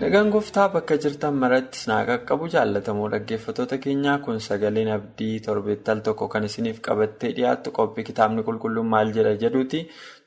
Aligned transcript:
Nagaan 0.00 0.28
gooftaa 0.34 0.68
bakka 0.74 0.96
jirtan 1.02 1.34
maratti 1.42 1.78
sinaa 1.82 2.02
qaqqabu 2.08 2.48
jaallatamoo 2.54 3.08
dhaggeeffattoota 3.14 3.76
keenyaa 3.84 4.16
kun 4.24 4.40
sagaleen 4.46 4.90
abdii 4.96 5.36
torbeetti 5.46 5.90
al 5.94 6.00
tokko 6.08 6.28
kan 6.34 6.44
isiniif 6.48 6.80
qabattee 6.88 7.30
dhiyaattu 7.38 7.72
qophii 7.78 8.04
kitaabni 8.10 8.42
qulqulluun 8.48 8.88
maal 8.94 9.12
jedha 9.18 9.32
jedhuuti 9.44 9.80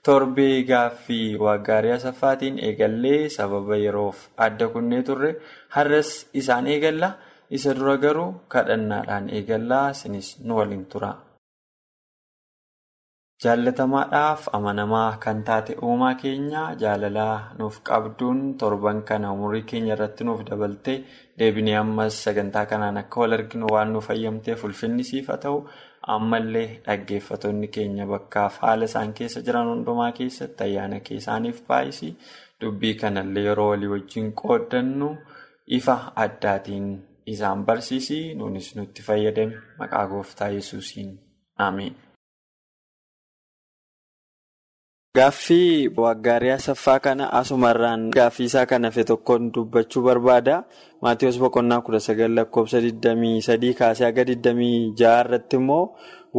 torbee 0.09 0.55
gaaffii 0.71 1.27
waaggaarii 1.45 1.93
asaffaatiin 1.99 2.59
eegallee 2.69 3.21
sababa 3.37 3.75
yeroof 3.85 4.25
adda 4.47 4.67
kunnee 4.75 5.01
turre 5.11 5.31
har'as 5.77 6.11
isaan 6.41 6.67
eegalla 6.73 7.09
isa 7.59 7.75
dura 7.79 7.95
garuu 8.07 8.29
kadhannaadhaan 8.55 9.29
eegallaa 9.39 9.85
isinis 9.95 10.35
nu 10.45 10.53
waliin 10.61 10.85
tura. 10.91 11.11
Jaalatamaadhaaf 13.43 14.47
amanamaa 14.57 15.17
kan 15.23 15.39
taate 15.47 15.73
uumaa 15.87 16.13
keenya 16.21 16.61
jaalalaa 16.83 17.35
nuuf 17.59 17.75
qabduun 17.89 18.39
torban 18.61 19.01
kana 19.09 19.33
umurii 19.35 19.61
keenya 19.71 19.93
irratti 19.95 20.23
nuuf 20.27 20.41
dabaltee 20.47 20.95
deebinee 21.39 21.75
ammas 21.81 22.17
sagantaa 22.27 22.65
kanaan 22.71 22.97
akka 23.01 23.19
wal 23.23 23.35
arginu 23.37 23.67
waan 23.73 23.91
nuuf 23.95 24.07
fayyamteef 24.11 24.63
ulfinni 24.69 25.03
siif 25.09 25.27
haa 25.33 25.37
ta'u 25.43 25.59
ammallee 26.15 26.65
dhaggeeffattoonni 26.87 27.67
keenya 27.77 28.05
bakkaaf 28.13 28.57
haala 28.63 28.85
isaan 28.91 29.13
keessa 29.19 29.41
jiran 29.49 29.69
hundumaa 29.73 30.09
keessatti 30.21 30.63
ayyaana 30.67 30.99
keessaaniif 31.11 31.61
baay'isii 31.69 32.11
dubbii 32.61 32.93
kanallee 33.03 33.45
yeroo 33.49 33.69
walii 33.73 33.91
wajjin 33.93 34.33
qooddannu 34.41 35.11
ifa 35.79 35.97
addaatiin 36.25 36.89
isaan 37.35 37.63
barsiisii 37.69 38.25
nuunis 38.41 38.73
nutti 38.75 39.01
fayyadame. 39.07 39.55
Maqaa 39.79 40.05
gooftaa 40.11 40.47
yesuusiin. 40.57 41.09
Ameen. 41.65 41.95
Gaaffii 45.17 45.87
waaggaarii 45.97 46.49
asaffaa 46.55 46.99
kana 47.05 47.25
asumarraan 47.39 48.01
gaaffii 48.15 48.45
isaa 48.49 48.65
kan 48.71 48.83
hafe 48.87 49.03
tokkoon 49.11 49.47
dubbachuu 49.53 50.03
barbaada. 50.07 50.55
Maatiyoos 51.01 51.39
boqonnaa 51.43 51.81
kudha 51.85 51.99
sagal 52.07 52.35
lakkoofsa 52.37 52.79
23 52.87 53.73
kaasee 53.79 54.05
haga 54.05 54.23
26 54.31 55.07
irratti 55.21 55.55
immoo 55.61 55.83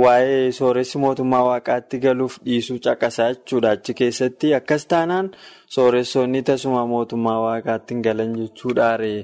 waa'ee 0.03 0.53
sooressi 0.59 0.98
mootummaa 1.05 1.43
waaqaatti 1.48 1.98
galuuf 2.05 2.39
dhiisuu 2.45 2.79
caqasaa 2.87 3.29
jechuudha. 3.35 3.70
Achi 3.77 3.95
keessatti 4.01 4.55
akkas 4.61 4.87
taanaan 4.92 5.31
sooressonni 5.77 6.42
tasuma 6.42 6.86
mootummaa 6.95 7.39
waaqaatti 7.47 7.95
hin 7.95 8.02
galan 8.08 8.36
jechuudhaare. 8.42 9.14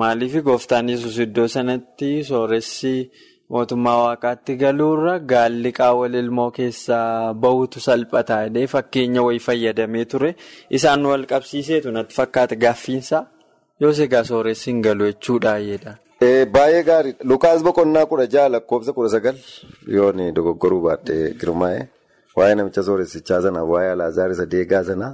Maaliif 0.00 0.34
gooftaan 0.50 0.88
yesus 0.94 1.18
iddoo 1.26 1.48
sanatti 1.48 2.12
sooressi. 2.24 2.94
Mootummaa 3.54 3.96
waaqaatti 4.04 4.54
galuurra 4.60 5.12
gaalli 5.32 5.70
qaawwa 5.78 6.06
ilmoo 6.20 6.50
keessaa 6.56 7.32
bahutu 7.42 7.80
salphataa 7.84 8.38
jedhee 8.46 8.66
fakkeenya 8.72 9.22
wayii 9.26 9.42
fayyadamee 9.44 10.04
ture. 10.12 10.30
Isaan 10.78 11.04
wal 11.10 11.26
qabsiiseetu 11.32 11.92
natti 11.96 12.14
fakkaata 12.18 12.56
gaaffiinsaa 12.64 13.20
yoos 13.80 13.98
egaa 14.06 14.24
sooressi 14.30 14.70
hin 14.70 14.80
galu 14.86 15.04
jechuudha. 15.10 15.52
Baay'ee 16.54 16.82
gaariidha. 16.88 17.24
Lukaas 17.30 17.62
boqonnaa 17.66 18.06
kudha 18.12 18.26
jaha 18.32 18.48
lakkoofsa 18.54 18.92
kudha 18.96 19.08
sagal 19.14 19.36
yoon 19.96 20.22
dogoggoruu 20.38 20.80
baadhee 20.86 21.28
girmaa'e 21.42 21.84
waa'ee 22.40 22.54
namicha 22.60 22.82
sooressichaa 22.88 23.40
sanaa 23.46 23.62
waa'ee 23.72 23.92
Alaazaar 23.92 24.30
isa 24.36 24.46
deegaa 24.56 24.82
sanaa. 24.90 25.12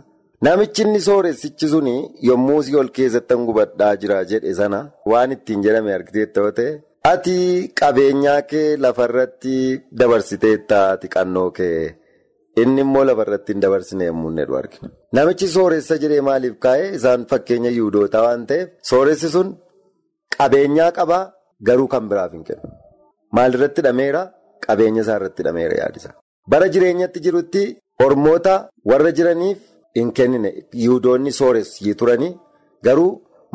Namichi 0.49 0.83
inni 0.87 1.01
sooressichi 1.09 1.69
suni 1.75 1.95
yommuu 2.29 2.63
si 2.63 2.77
ol 2.77 2.89
keessatti 3.01 3.35
gubadhaa 3.51 3.93
jira 4.07 4.25
jedhe 4.33 4.55
sana 4.61 4.81
waan 5.13 5.33
ittiin 5.37 5.63
jedhame 5.69 5.95
argiteetta 5.99 6.41
yoo 6.47 6.51
ta'e. 6.61 6.73
Ati 7.11 7.73
qabeenyaa 7.81 8.43
kee 8.51 8.77
lafarratti 8.85 9.55
dabarsiteetta 10.01 10.79
xiqqannoo 11.03 11.49
kee 11.57 11.79
inni 12.63 12.81
immoo 12.87 13.05
lafarratti 13.09 13.53
hin 13.53 13.63
dabarsine 13.65 14.05
yommuu 14.11 14.31
inni 14.33 14.45
argina. 14.61 14.89
Namichi 15.19 15.49
sooressa 15.55 15.97
jedhee 16.03 16.21
maaliif 16.29 16.55
kaa'e 16.67 16.85
isaan 16.99 17.27
fakkeenya 17.33 17.71
yuudootaa 17.79 18.23
waan 18.27 18.45
ta'eef 18.51 18.69
sooressi 18.91 19.29
sun 19.35 19.49
qabeenyaa 20.37 20.91
qabaa 20.99 21.25
garuu 21.71 21.89
kan 21.95 22.05
biraaf 22.13 22.33
hin 22.37 22.45
kennu. 22.51 22.69
Maalirratti 23.39 23.81
hidhameera 23.83 24.23
qabeenya 24.67 25.03
isaa 25.07 25.17
irratti 25.21 25.43
hidhameera 25.43 25.75
yaadisa. 25.83 26.11
Bara 26.51 26.69
jireenyatti 26.77 27.21
jirutti 27.27 27.63
hormoota 28.03 28.55
warra 28.93 29.11
jiraniif 29.19 29.59
hin 30.01 30.13
kennine 30.21 30.51
yuudoonni 30.85 31.33
sooressii 31.41 31.95
turanii 32.05 32.31
garuu 32.91 33.11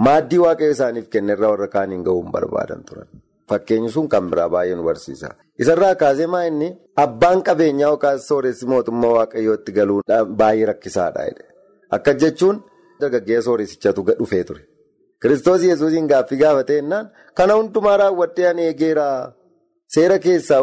maaddii 0.08 0.42
waaqayyo 0.46 0.72
isaaniif 0.78 1.08
kennerraa 1.16 1.50
warra 1.54 1.68
kaaniin 1.78 2.04
gahuun 2.10 2.32
barbaadan 2.36 2.84
turan. 2.90 3.08
Fakkeenyi 3.50 3.90
sun 3.90 4.08
kan 4.10 4.30
biraa 4.32 4.50
baay'ee 4.50 4.76
nu 4.76 4.84
barsiisa. 4.84 5.30
Isarraa 5.60 5.96
kaasee 5.96 6.28
maa 6.28 6.44
inni 6.50 6.70
abbaan 7.04 7.44
qabeenyaa 7.50 7.90
yookaan 7.92 8.20
sooressi 8.20 8.66
mootummaa 8.72 9.14
waaqayyootti 9.18 9.72
galuun 9.78 10.04
baay'ee 10.42 10.66
rakkisaadha. 10.72 11.24
Akka 11.96 12.14
jechuun 12.24 12.60
dargaggeessa 13.02 13.46
sooressichatu 13.50 14.04
dhufee 14.20 14.44
ture. 14.44 14.62
Kiristoos 15.22 15.64
yesuusiin 15.64 16.08
gaaffii 16.12 16.38
gaafatee 16.44 16.76
jennaan 16.82 17.10
kana 17.38 17.54
hundumaa 17.60 17.98
raawwadhee 18.04 18.48
ani 18.50 18.62
eegeera 18.72 19.08
seera 19.96 20.20
keessaa 20.26 20.62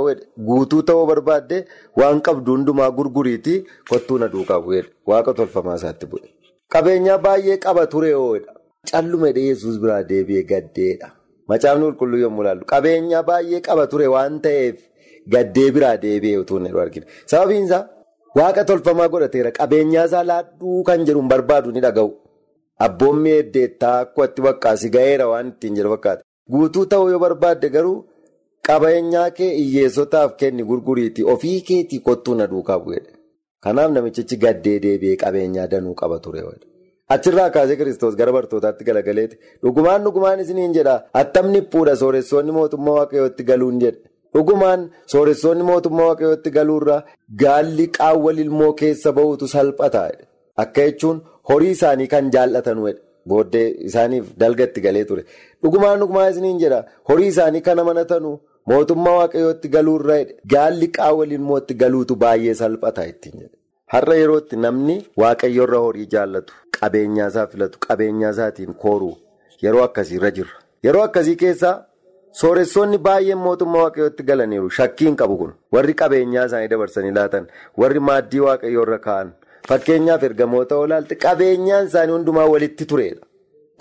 guutuu 0.50 0.82
ta'uu 0.90 1.06
barbaadde 1.06 1.64
waan 2.00 2.20
qabdu 2.28 2.52
hundumaa 2.56 2.90
gurguriitii 2.98 3.58
kottuu 3.90 4.18
na 4.18 4.28
duukaa 4.32 4.60
bu'eedha. 4.60 4.90
Waaqa 5.06 5.34
tolfamaa 5.34 5.74
isaatti 5.80 6.06
bu'e. 6.12 6.28
Qabeenyaa 6.72 7.18
baay'ee 7.26 7.56
qaba 7.66 7.86
ture 7.86 8.12
ho'edha. 8.12 8.52
Calluma 8.90 9.28
yesuus 9.48 9.80
biraa 9.82 10.02
deebi'ee 10.08 10.42
gaddeedha. 10.52 11.08
Macaafni 11.48 11.84
qulqulluu 11.86 12.20
yommuu 12.24 12.42
ilaallu 12.44 12.64
qabeenya 12.72 13.22
baay'ee 13.28 13.60
qaba 13.68 13.86
ture 13.92 14.06
waan 14.14 14.40
ta'eef 14.46 14.76
gaddee 15.34 15.70
biraa 15.76 15.96
deebi'ee 16.04 16.38
utuu 16.42 16.58
hin 16.64 16.76
argine. 16.84 17.06
Sababiin 17.32 17.64
isaa 17.68 17.82
waaqa 18.38 18.64
tolfamaa 18.70 19.08
godhateera 19.14 19.50
qabeenyaa 19.58 20.04
isaa 20.10 20.24
laadhuu 20.30 20.82
kan 20.88 21.04
jedhu 21.10 21.22
barbaadu 21.34 21.70
ni 21.76 21.80
dhaga'u. 21.86 22.10
Abboommi 22.86 23.30
heddeettaa 23.36 23.94
akkatti 24.04 24.42
bakkaasi 24.46 24.88
ga'eera 24.96 25.26
waan 25.32 25.48
ittiin 25.54 25.76
jedhu 25.80 25.90
fakkaata. 25.94 26.22
Guutuu 26.52 26.86
ta'uu 26.94 27.08
yoo 27.12 27.18
barbaadde 27.26 27.68
garuu 27.76 27.98
qabeenyaa 28.68 29.30
kee 29.36 29.50
hiyyeessotaaf 29.58 30.36
kenni 30.40 30.62
gurguriitii 30.70 31.24
ofii 31.34 31.60
keetii 31.68 32.00
kottuu 32.08 32.34
na 32.40 32.46
duukaa 32.52 32.78
bu'edha. 32.86 33.12
Kanaaf 33.64 33.90
namichichi 33.96 34.36
gaddee 34.44 34.78
deebi'ee 34.86 35.16
qabeenyaa 35.24 35.66
danuu 35.74 35.94
qaba 36.00 36.18
ture. 36.24 36.42
Achirraa 37.10 37.50
kaasee 37.54 37.76
kiristoos 37.76 38.16
gara 38.16 38.32
bartootaatti 38.32 38.84
galagaleeti. 38.84 39.36
Dhugumaan 39.62 40.04
dhugumaan 40.04 40.40
isiniin 40.40 40.72
jedha 40.76 40.94
attamni 41.20 41.60
fuudha 41.72 41.96
sooressoonni 42.02 42.52
mootummaa 42.58 42.94
waaqayyootti 42.98 43.44
galuun 43.50 43.80
jedhe. 43.82 43.98
Dhugumaan 44.34 44.86
sooressoonni 45.12 45.62
mootummaa 45.70 46.06
waaqayyootti 46.10 46.50
galuurraa 46.58 47.02
gaalli 47.42 47.86
qaawwa 47.98 48.32
ilmoo 48.44 48.72
keessa 48.80 49.12
bahutu 49.18 49.48
salphataa. 49.54 50.10
Akka 50.62 50.80
jechuun 50.88 51.20
horii 51.50 51.70
isaanii 51.76 52.06
kan 52.14 52.30
jaallatanudha. 52.36 52.94
Booddee 53.28 53.68
isaaniif 53.90 54.32
dalgatti 54.40 54.80
galee 54.86 55.04
ture. 55.10 55.24
Dhugumaan 55.62 55.98
dhugumaan 56.00 56.30
isiniin 56.32 56.58
jedha 56.64 56.84
horii 57.10 57.28
isaanii 57.34 57.60
kan 57.68 57.78
amanatanu 57.84 58.32
mootummaa 58.72 59.16
waaqayyootti 59.20 59.68
galuurraa 59.76 60.24
gaalli 60.54 60.88
qaawwa 60.98 61.26
ilmootti 61.36 61.74
galuutu 61.84 62.16
baay'ee 62.24 62.54
jedhe. 63.42 63.56
Har'a 63.92 64.14
yerootti 64.18 64.56
namni 64.56 64.94
waaqayyoorra 65.22 65.78
horii 65.86 66.06
jaallatu 66.12 66.54
qabeenyaa 66.80 67.28
isaa 67.32 67.46
filatu 67.54 67.78
qabeenyaa 67.88 68.30
isaatiin 68.36 68.74
kooruu 68.84 69.16
yeroo 69.62 69.82
akkasiirra 69.88 70.30
jirra. 70.38 70.54
Yeroo 70.84 71.02
akkasii 71.08 71.36
keessaa 71.42 71.74
sooressoonni 72.40 72.98
baay'een 73.08 73.38
mootummaa 73.46 73.82
waaqayyootti 73.84 74.22
galaniiru 74.30 74.70
shakkiin 74.78 75.16
qabu 75.20 75.36
kun 75.42 75.52
warri 75.76 75.94
qabeenyaa 76.00 76.46
isaanii 76.50 76.68
dabarsanii 76.72 77.12
laatan 77.18 77.46
warri 77.82 78.00
maaddii 78.08 78.40
waaqayyoorra 78.46 78.98
kaa'an 79.06 79.32
fakkeenyaaf 79.68 80.22
ergamoota 80.30 80.76
olaalti 80.86 81.16
qabeenyaan 81.26 81.86
isaanii 81.92 82.12
hundumaa 82.16 82.46
walitti 82.54 82.86
turedha. 82.94 83.22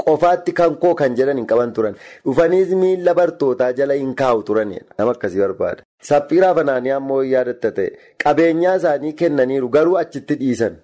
Qofaatti 0.05 0.51
kan 0.59 0.75
koo 0.83 0.93
kan 0.99 1.15
jedhan 1.17 1.37
hin 1.37 1.45
qaban 1.49 1.73
turan 1.73 1.95
dhufaniis 2.25 2.69
miila 2.83 3.13
bartootaa 3.19 3.71
jala 3.79 3.93
hin 3.99 4.15
kaa'u 4.21 4.43
turanidha. 4.43 4.85
Nama 4.97 5.11
akkasii 5.11 5.39
barbaada. 5.43 5.83
Saphiiraaf 6.09 6.57
Anaaniyaa 6.63 6.97
immoo 7.03 7.21
yaadatta 7.33 7.71
ta'e 7.71 7.89
qabeenyaa 8.23 8.75
isaanii 8.79 9.13
kennaniiru 9.21 9.69
garuu 9.75 9.95
achitti 10.01 10.35
dhiisan 10.39 10.75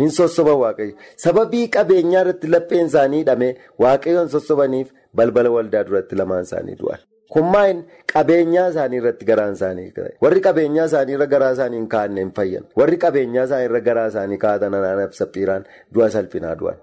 hin 0.00 0.10
sossoban 0.18 0.58
waaqayyo. 0.64 0.94
Sababii 1.26 1.68
qabeenyaa 1.76 2.22
irratti 2.26 2.48
lapheen 2.56 2.86
isaanii 2.92 3.18
hidhamee 3.22 3.52
waaqayyoon 3.84 4.28
sossobaniif 4.34 4.88
balbala 5.22 5.50
waldaa 5.58 5.84
duratti 5.92 6.16
lamaan 6.22 6.42
isaanii 6.50 6.76
du'an. 6.82 7.00
Kummaan 7.34 7.82
qabeenyaa 8.12 8.68
isaanii 8.74 8.98
irratti 9.00 9.24
garaan 9.26 9.52
isaanii 9.58 9.92
warri 10.24 10.40
qabeenyaa 10.46 10.86
isaanii 10.90 11.14
irra 11.18 11.26
garaa 11.34 11.50
isaanii 11.56 11.78
hin 11.80 11.88
kaa'anne 11.92 12.20
hin 12.24 12.32
fayyan 12.38 12.64
warri 12.82 12.96
qabeenyaa 13.04 13.44
isaanii 13.50 13.68
irra 13.70 13.80
garaa 13.88 14.06
isaanii 14.12 14.38
kaa'atan 14.44 14.74
anaanaaf 14.78 15.12
saphiiraan 15.18 15.64
du'a 15.98 16.08
salphinaa 16.16 16.54
du'an 16.62 16.78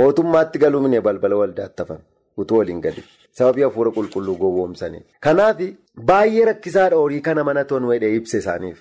mootummaatti 0.00 0.58
galumne 0.64 1.00
balbala 1.06 1.36
waldaatti 1.42 1.82
hafan 1.82 2.00
utuu 2.44 2.58
waliin 2.60 2.80
gadi 2.88 3.04
sababii 3.40 3.62
hafuura 3.68 3.90
qulqulluu 3.96 4.36
gowwoomsanii. 4.42 5.02
Kanaaf 5.20 5.58
baay'ee 6.12 6.44
rakkisaadha 6.50 6.96
horii 7.04 7.20
kana 7.30 7.44
mana 7.50 7.64
toon 7.72 7.84
wedhee 7.92 8.14
ibsa 8.20 8.38
isaaniif 8.44 8.78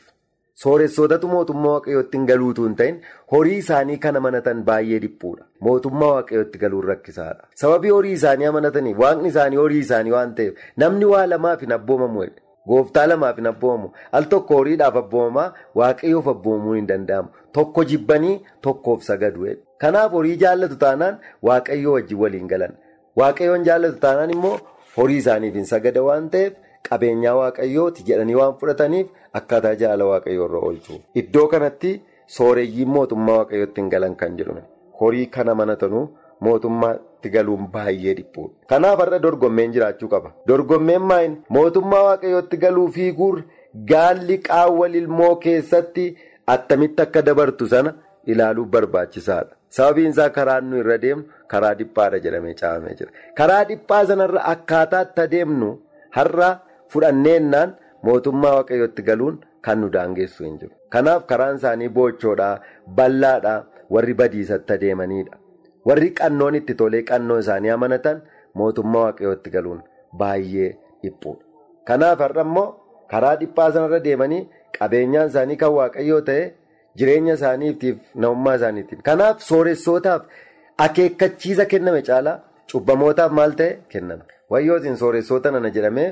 sooressotatu 0.63 1.27
mootummaa 1.33 1.71
waaqayyootti 1.75 2.17
hin 2.17 2.25
galuutu 2.31 2.63
hin 2.67 2.75
ta'in 2.81 2.95
horii 3.35 3.57
isaanii 3.63 3.97
kana 4.05 4.21
amanatan 4.23 4.63
baay'ee 4.69 4.99
dhiphuudha 5.03 5.45
mootummaa 5.67 6.11
waaqayyootti 6.15 6.57
galuun 6.63 6.87
rakkisaadha. 6.91 7.43
Sababii 7.61 7.89
horii 7.97 8.11
isaanii 8.19 8.45
amanatanii 8.51 8.93
waaqni 9.03 9.29
isaanii 9.33 9.57
horii 9.63 9.79
isaanii 9.85 10.11
waan 10.17 10.35
ta'eef 10.41 10.53
namni 10.83 11.05
waa 11.13 11.25
lamaaf 11.33 11.61
hin 11.67 11.71
abboomamu 11.77 12.25
gooftaa 12.71 13.05
lamaaf 13.11 13.37
hin 13.41 13.47
abboomamu 13.53 13.91
al 14.19 14.25
tokko 14.33 14.55
horiidhaaf 14.61 14.95
abboomamaa 15.03 15.53
waaqayyoof 15.81 16.27
abboomamuu 16.35 16.73
hin 16.79 16.87
danda'amu. 16.93 17.29
Tokko 17.53 17.83
jibbanii 17.91 18.35
tokkoof 18.61 19.03
sagadu 19.11 19.47
kanaaf 19.83 20.11
horii 20.19 20.35
jaallatu 20.45 20.75
taanaan 20.85 21.19
waaqayyoo 21.49 21.93
wajjin 21.97 22.19
waliin 22.23 22.47
galan. 22.53 22.73
Waaqayyoon 23.21 23.63
jaallatu 23.69 23.99
taanaan 24.05 24.29
immoo 24.37 24.59
horii 24.97 25.17
isaaniif 25.23 25.53
hin 25.61 25.65
sagada 25.75 26.03
waan 26.09 26.29
ta'eef. 26.35 26.53
Qabeenyaa 26.89 27.35
waaqayyooti 27.41 28.03
jedhanii 28.09 28.35
waan 28.41 28.53
fudhataniif 28.59 29.07
akkaataa 29.39 29.75
jaala 29.81 30.05
waaqayyoo 30.11 30.45
irra 30.49 30.59
oolchu. 30.69 31.01
Iddoo 31.21 31.47
kanatti 31.53 31.91
sooreyyiin 32.37 32.89
mootummaa 32.95 33.37
waaqayyootti 33.41 33.81
hin 33.81 33.89
galan 33.93 34.15
kan 34.21 34.37
jedhume 34.39 34.61
horii 35.01 35.25
kana 35.35 35.51
amanatanu 35.57 36.01
mootummaatti 36.47 37.29
galuun 37.35 37.67
baay'ee 37.75 38.13
dhiphuudha. 38.17 38.53
Kanaaf 38.71 38.99
har'a 39.03 39.19
dorgommeen 39.25 39.71
jiraachuu 39.75 40.09
qaba. 40.13 40.31
Dorgommeen 40.47 41.01
maayin 41.11 41.37
mootummaa 41.57 42.03
waaqayyootti 42.09 42.57
galuu 42.65 42.87
fiiguur 42.97 43.41
gaalli 43.91 44.37
qaawwa 44.49 44.87
ilmoo 45.01 45.35
keessatti 45.47 46.05
attamitti 46.55 47.01
akka 47.05 47.21
dabartu 47.29 47.67
sana 47.73 47.93
ilaaluuf 48.25 48.67
barbaachisaadha. 48.75 49.53
Sababiin 49.77 50.09
isaa 50.15 50.29
karaan 50.37 50.69
nu 50.69 50.77
irra 50.83 50.97
deemnu 51.01 51.25
karaa 51.53 51.73
dhiphaadha 51.81 52.19
jedhamee 52.25 52.53
caafamee 52.61 52.95
jira. 53.01 53.11
Karaa 53.41 53.63
dhiphaa 53.71 54.05
sanarra 54.13 54.45
akkaataa 54.53 55.01
itti 55.09 55.21
adeemnu 55.27 55.69
har'a. 56.19 56.49
Fudhanneennaan 56.93 57.75
mootummaa 58.09 58.53
waaqayyootti 58.57 59.03
galuun 59.09 59.39
kan 59.61 59.79
nu 59.81 59.89
daangessu 59.95 60.43
hin 60.43 60.57
jiru. 60.59 60.73
Kanaaf 60.89 61.25
karaan 61.31 61.55
isaanii 61.61 61.89
boochoodhaa, 61.97 62.59
bal'aadhaa, 62.97 63.63
warri 63.95 64.13
badiisatti 64.21 64.73
adeemanidha. 64.73 65.37
Warri 65.87 66.09
qannoon 66.19 66.55
itti 66.59 66.73
tolee 66.81 67.03
qannoo 67.09 67.39
isaanii 67.43 67.69
amanatan 67.77 68.21
mootummaa 68.61 69.01
waaqayyootti 69.07 69.49
galuun 69.55 69.81
baay'ee 70.21 70.69
dhiphuudha. 71.03 71.43
Kanaaf 71.87 72.19
har'a 72.25 72.41
immoo 72.47 72.67
karaa 73.11 73.35
dhiphaa 73.41 73.71
sanarra 73.75 73.99
deemanii 74.07 74.41
qabeenyaan 74.79 75.27
isaanii 75.33 75.57
kan 75.63 75.73
waaqayyoo 75.79 76.21
ta'e 76.29 76.43
jireenya 77.01 77.33
isaaniitiif 77.39 77.97
namummaa 78.15 78.55
isaaniitiif. 78.61 79.01
Kanaaf 79.09 79.41
sooressootaaf 79.49 80.21
akeekkachiisa 80.85 81.65
kenname 81.73 82.01
caalaa 82.09 82.39
cubbamootaaf 82.71 83.31
maal 83.41 83.51
ta'e 83.61 83.77
kenname. 83.93 84.23
Wayyoo 84.51 84.77
isin 84.83 84.97
sooressoota 85.03 85.51
nana 85.51 85.69
jedhamee. 85.77 86.09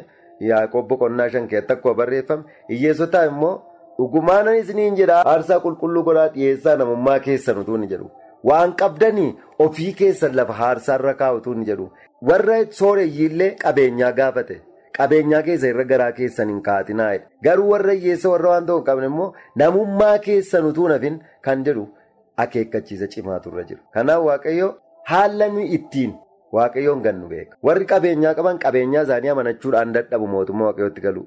Yaaqoob 0.50 0.88
boqonnaa 0.90 1.30
shan 1.30 1.48
keessatti 1.48 1.74
akkuma 1.74 1.94
barreeffame. 2.02 2.44
Hiyyeessotaaf 2.70 3.28
immoo 3.32 3.54
dhugumaanan 3.98 4.56
isiniin 4.62 4.96
jedha 5.00 5.22
aarsaa 5.34 5.60
qulqulluu 5.66 6.04
godhaa 6.10 6.28
dhiyeessaa 6.36 6.76
namummaa 6.84 7.20
keessan 7.28 7.58
utuu 7.64 7.78
ni 7.78 7.88
jedhu. 7.88 8.12
Waan 8.50 8.74
qabdanii 8.82 9.36
ofii 9.66 9.94
keessan 10.04 10.36
lafa 10.40 10.54
aarsaarra 10.70 11.14
kaa'utu 11.22 11.54
ni 11.60 11.66
jedhu. 11.72 11.92
Warra 12.30 12.58
sooreyyiillee 12.80 13.52
qabeenyaa 13.64 14.12
gaafate. 14.20 14.58
Qabeenyaa 14.98 15.42
keessa 15.48 15.68
irra 15.74 15.84
garaa 15.92 16.12
keessan 16.18 16.50
hin 16.54 16.62
kaa'atinaa'edha 16.68 17.26
garuu 17.48 17.70
warra 17.72 17.94
hiyyeessa 18.02 18.30
warra 18.34 18.50
waan 18.52 18.66
ta'u 18.68 18.78
hin 18.78 18.86
qabne 18.90 19.06
immoo 19.12 19.34
namummaa 19.62 20.18
keessan 20.28 20.66
utuu 20.72 20.88
nafin 20.92 21.18
kan 21.48 21.64
jedhu 21.70 21.88
akeekkachiisa 22.44 23.08
cimaatu 23.16 23.50
irra 23.54 23.64
jira 23.72 23.82
kanaaf 23.98 24.24
waaqayyo 24.28 24.70
haala 25.12 25.48
ittiin. 25.80 26.14
Waaqayyoon 26.58 27.02
gannu 27.06 27.28
beeka. 27.34 27.58
Warri 27.70 27.86
qabeenyaa 27.92 28.34
qaban 28.40 28.60
qabeenyaa 28.66 29.04
isaanii 29.08 29.30
amanachuudhaan 29.36 29.94
dadhabu 30.00 30.28
mootummaa 30.34 30.68
waaqayyootti 30.72 31.02
galu. 31.06 31.24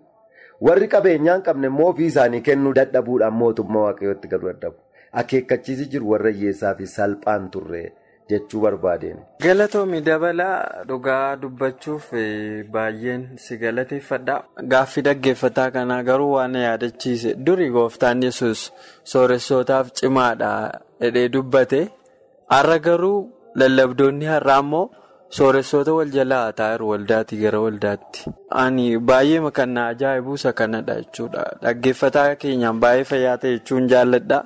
Warri 0.67 0.89
qabeenyaa 0.97 1.35
hin 1.39 1.43
qabne 1.49 1.67
immoo 1.73 1.89
ofii 1.95 2.07
isaanii 2.13 2.41
kennuu 2.51 2.75
dadhabuudhaan 2.81 3.35
mootummaa 3.45 3.83
waaqayyootti 3.89 4.29
galu 4.35 4.47
dadhabu. 4.53 4.77
Akeekkachiisi 5.23 5.87
jiru 5.95 6.11
warra 6.13 6.31
hiyyeessaa 6.37 6.75
fi 6.79 6.87
salphaan 6.95 7.51
turre 7.51 7.83
jechuu 8.31 8.61
barbaadeen. 8.65 9.19
Galatoomii 9.45 10.01
dabalaa 10.09 10.85
dhugaa 10.89 11.37
dubbachuuf 11.43 12.11
baay'een 12.75 13.23
si 13.45 13.57
galateeffadha. 13.63 14.37
Gaaffii 14.75 15.03
dhaggeeffataa 15.07 15.71
kanaa 15.77 16.03
garuu 16.11 16.33
waan 16.35 16.55
yaadachiise 16.65 17.35
duri 17.47 17.71
gooftaan 17.77 18.23
yesus 18.29 18.67
sooressootaaf 19.13 19.93
cimaadha 20.01 20.51
jedhee 21.07 21.29
dubbate 21.37 21.81
har'a 22.55 22.79
garuu 22.89 23.19
lallabdoonni 23.63 24.27
har'aa 24.35 24.61
immoo. 24.67 24.87
Sooressoota 25.37 25.93
wal 25.99 26.11
jalaa 26.19 26.53
taa'eeru 26.59 26.89
waldaatii 26.91 27.39
gara 27.43 27.59
waldaatti. 27.65 28.25
Ani 28.63 28.85
baay'ee 29.11 29.51
kan 29.59 29.69
na 29.79 29.87
ajaa'ibu 29.95 30.35
isa 30.41 30.53
kanadha 30.61 30.95
jechuudha. 31.01 31.43
Dhaggeeffataa 31.63 32.37
keenyaan 32.45 32.81
baay'ee 32.85 33.05
fayyaa 33.11 33.37
ta'e 33.43 33.53
jechuun 33.59 33.89
jaalladha. 33.93 34.39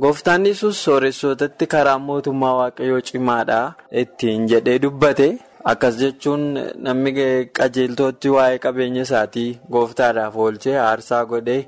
Gooftaan 0.00 0.46
yesus 0.46 0.80
sooressootatti 0.86 1.66
karaa 1.74 1.98
mootummaa 2.06 2.54
waaqayyoo 2.60 3.00
cimaadha 3.10 3.58
ittiin 4.04 4.48
jedhee 4.52 4.78
dubbate. 4.86 5.28
Akkas 5.72 5.98
jechuun 6.00 6.42
namni 6.88 7.12
qajeeltootti 7.60 8.28
waa'ee 8.38 8.58
qabeenya 8.64 9.02
isaatii 9.08 9.48
gooftaadhaaf 9.76 10.36
oolchee 10.46 10.78
aarsaa 10.88 11.24
godhee 11.32 11.62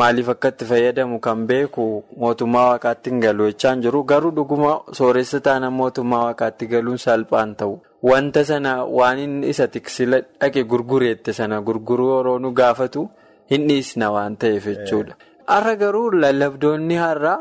maaliif 0.00 0.28
akka 0.34 0.50
fayyadamu 0.70 1.18
kan 1.26 1.46
beeku 1.50 1.84
mootummaa 2.22 2.64
waaqaatti 2.70 3.10
hin 3.10 3.20
galu 3.24 3.46
jechaan 3.50 3.82
jiru. 3.84 4.02
Garuu 4.10 4.30
dhuguma 4.38 4.72
sooressa 4.98 5.40
taanaan 5.46 5.72
mootummaa 5.80 6.22
waaqaatti 6.26 6.66
galuun 6.72 6.98
salphaan 7.06 7.54
ta'u. 7.56 7.74
Wanta 8.10 8.44
sana 8.50 8.72
waan 8.98 9.18
inni 9.24 9.48
isa 9.52 9.66
tiksila 9.74 10.18
dhaqe 10.40 10.62
gurgureette 10.72 11.32
sana 11.38 11.60
gurguruu 11.68 12.10
yeroo 12.16 12.38
nu 12.44 12.50
gaafatu 12.60 13.08
hin 13.50 13.68
dhiisna 13.68 14.10
waan 14.16 14.36
ta'eef 14.36 14.64
jechuudha. 14.72 15.14
Har'a 15.52 15.74
garuu 15.82 16.10
lallabdoonni 16.22 16.96
har'a 17.04 17.34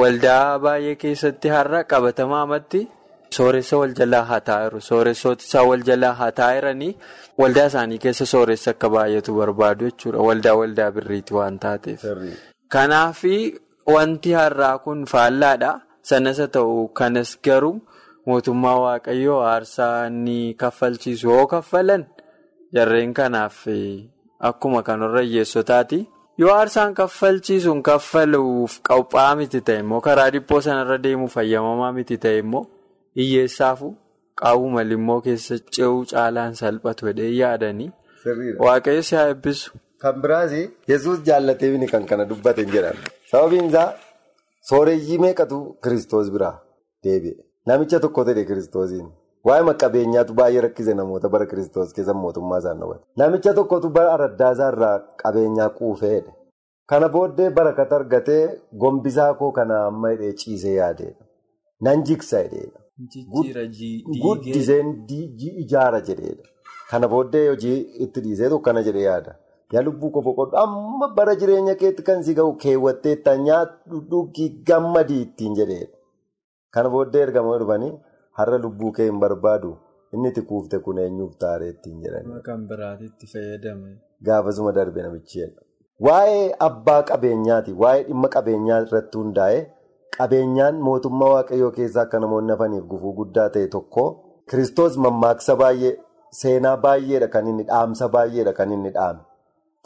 waldaa 0.00 0.58
baay'ee 0.64 0.94
keessatti 1.02 1.48
har'a 1.56 1.84
qabatamaa 1.92 2.42
amatti 2.46 2.80
sooressa 3.36 3.76
wal 3.80 3.92
jalaa 4.00 4.22
haa 4.30 4.40
taa'eeru. 4.50 4.80
Sooressoota 4.80 5.42
isaa 5.48 5.64
wal 5.70 5.82
jalaa 5.88 6.12
haa 6.20 6.30
taa'eeranii 6.40 6.92
waldaa 7.38 7.66
isaanii 7.72 7.98
keessa 8.04 8.26
sooressa 8.26 8.70
akka 8.70 8.88
baay'atu 8.96 9.34
barbaadu 9.40 9.84
jechuudha. 9.90 10.18
Waldaa 10.28 10.54
waldaa 10.60 10.90
birriiti 10.90 11.34
waan 11.34 11.58
taateef. 11.58 12.04
Kanaaf 12.68 13.22
wanti 13.94 14.32
har'aa 14.40 14.78
kun 14.84 15.04
faallaadha. 15.06 15.72
Sanas 16.02 16.38
haa 16.38 16.46
ta'u 16.58 16.88
kanas 16.88 17.36
garuu. 17.44 17.80
Mootummaa 18.26 18.76
Waaqayyoo 18.84 19.40
aarsaa 19.50 20.06
inni 20.06 20.54
kaffalchiisu 20.54 21.28
yoo 21.30 21.46
kaffalan 21.46 22.02
jarreen 22.74 23.14
kanaaf 23.14 23.64
akkuma 24.48 24.82
kanarra 24.82 25.20
hiyyeessotaati. 25.20 26.00
Yoo 26.38 26.50
aarsaan 26.54 26.92
kaffalchiisuun 26.94 27.80
kaffaluuf 27.82 28.74
qophaa'aa 28.88 29.36
miti 29.38 29.60
ta'e 29.60 29.78
immoo 29.84 30.00
karaa 30.00 30.28
dhiphoo 30.34 30.60
sanarra 30.66 30.98
deemuu 31.06 31.28
fayyamamaa 31.36 31.92
miti 31.92 32.18
ta'e 32.24 32.38
immoo 32.42 32.66
hiyyeessaafu 33.18 33.88
qaawwu 34.42 34.70
malimmoo 34.76 35.20
keessa 35.26 35.58
ce'uu 35.76 36.00
caalaan 36.12 36.54
salphatu 36.62 37.06
jedhee 37.10 37.30
yaadanii 37.42 37.90
waaqayyo 38.66 39.02
si 39.08 39.14
haa 39.18 39.28
eebbisu. 39.34 39.70
Kan 40.02 40.20
biraas 40.22 40.52
yesus 40.92 41.18
jaallatee 41.28 41.86
kan 41.92 42.04
kana 42.10 42.24
dubbate 42.32 42.60
hin 42.64 42.72
jedhan 42.76 42.96
sababiin 43.30 43.66
isaa 43.70 43.88
sooreyyii 44.70 45.18
meeqatu 45.24 45.58
kiristoos 45.84 46.30
biraa 46.34 46.54
deebi'e. 47.04 47.36
Namicha 47.66 48.00
tokko 48.04 48.24
ta'e 48.28 48.44
kiristoosiin 48.50 49.06
waa'ee 49.48 49.74
qabeenyaatu 49.82 50.34
baay'ee 50.40 50.60
rakkise 50.66 50.94
namoota 51.00 51.28
bara 51.34 51.46
kiristoos 51.52 51.92
keessa 51.96 52.14
mootummaa 52.22 52.58
isaan 52.62 52.78
dhawwate. 52.80 53.04
Namicha 53.22 53.54
tokkotu 53.60 53.90
bara 53.96 54.12
araddaa 54.16 54.52
isaarraa 54.56 54.96
qabeenyaa 55.22 55.68
quufeedha. 55.78 56.32
Kana 56.90 57.08
booddee 57.14 57.50
barakata 57.58 57.96
argatee 58.00 58.42
gombisaa 58.82 59.32
koo 59.40 59.52
kana 59.58 59.86
amma 59.86 60.10
hidhee 60.14 60.32
ciisee 60.42 60.74
yaadeedha. 60.80 61.24
Nan 61.86 62.04
jigsa 62.10 62.38
hidheedha. 62.44 62.78
Guddiseen 64.22 64.88
ijaara 65.64 66.00
jedheedha. 66.08 66.42
Kana 66.90 67.08
booddee 67.12 67.48
hojii 67.48 67.78
itti 68.06 68.20
dhiisee 68.24 68.48
tokkana 68.54 68.82
jedhee 68.88 69.02
yaada. 69.08 69.34
Yaa 69.72 69.82
lubbuu 69.86 70.10
koo 70.10 70.22
boqodhu 70.28 70.56
amma 70.62 71.08
bara 71.16 71.34
jireenya 71.40 71.74
keetti 71.82 72.02
kan 72.08 72.22
si 72.28 72.34
ga'u 72.38 72.54
keewwatteetta 72.64 73.36
nyaatu 73.46 74.00
dhugii 74.10 74.48
gammadii 74.70 75.20
ittiin 75.26 75.54
jedheedha. 75.60 75.96
Kana 76.74 76.88
booddee 76.94 77.22
ergamoo 77.26 77.58
dhufanii 77.62 77.92
har'a 78.40 78.58
lubbuu 78.64 78.92
kee 78.98 79.06
hin 79.10 79.20
barbaadu 79.24 79.72
inni 80.16 80.28
itti 80.32 80.42
kuufte 80.50 80.78
kun 80.86 80.98
eenyuuf 81.04 81.36
taaree 81.44 81.68
ittiin 81.74 82.00
fayyadame. 82.02 82.40
Gaafasuma 84.28 84.72
darbe 84.78 85.02
namichi 85.02 85.38
jedha. 85.42 85.60
Waa'ee 86.06 86.46
abbaa 86.68 87.02
qabeenyaati. 87.12 87.72
Waa'ee 87.82 88.04
dhimma 88.08 88.28
qabeenyaa 88.36 88.80
irratti 88.86 89.18
hundaa'e 89.22 89.60
qabeenyaan 90.16 90.80
mootummaa 90.88 91.30
waaqayyoo 91.34 91.70
keessaa 91.78 92.02
akka 92.08 92.18
namoonni 92.24 92.52
hafaniif 92.54 92.84
gufuu 92.92 93.12
guddaa 93.18 93.48
ta'e 93.56 93.66
tokko 93.74 94.04
kiristoos 94.50 94.96
mammaaksa 95.06 95.56
baay'ee 95.62 95.92
seenaa 96.40 96.76
baay'eedha 96.86 97.28
kan 97.34 97.46
inni 97.52 97.64
dhaamsa 97.72 98.08
baay'eedha 98.14 98.52
kan 98.60 98.72
inni 98.76 98.90
dhaame. 98.96 99.20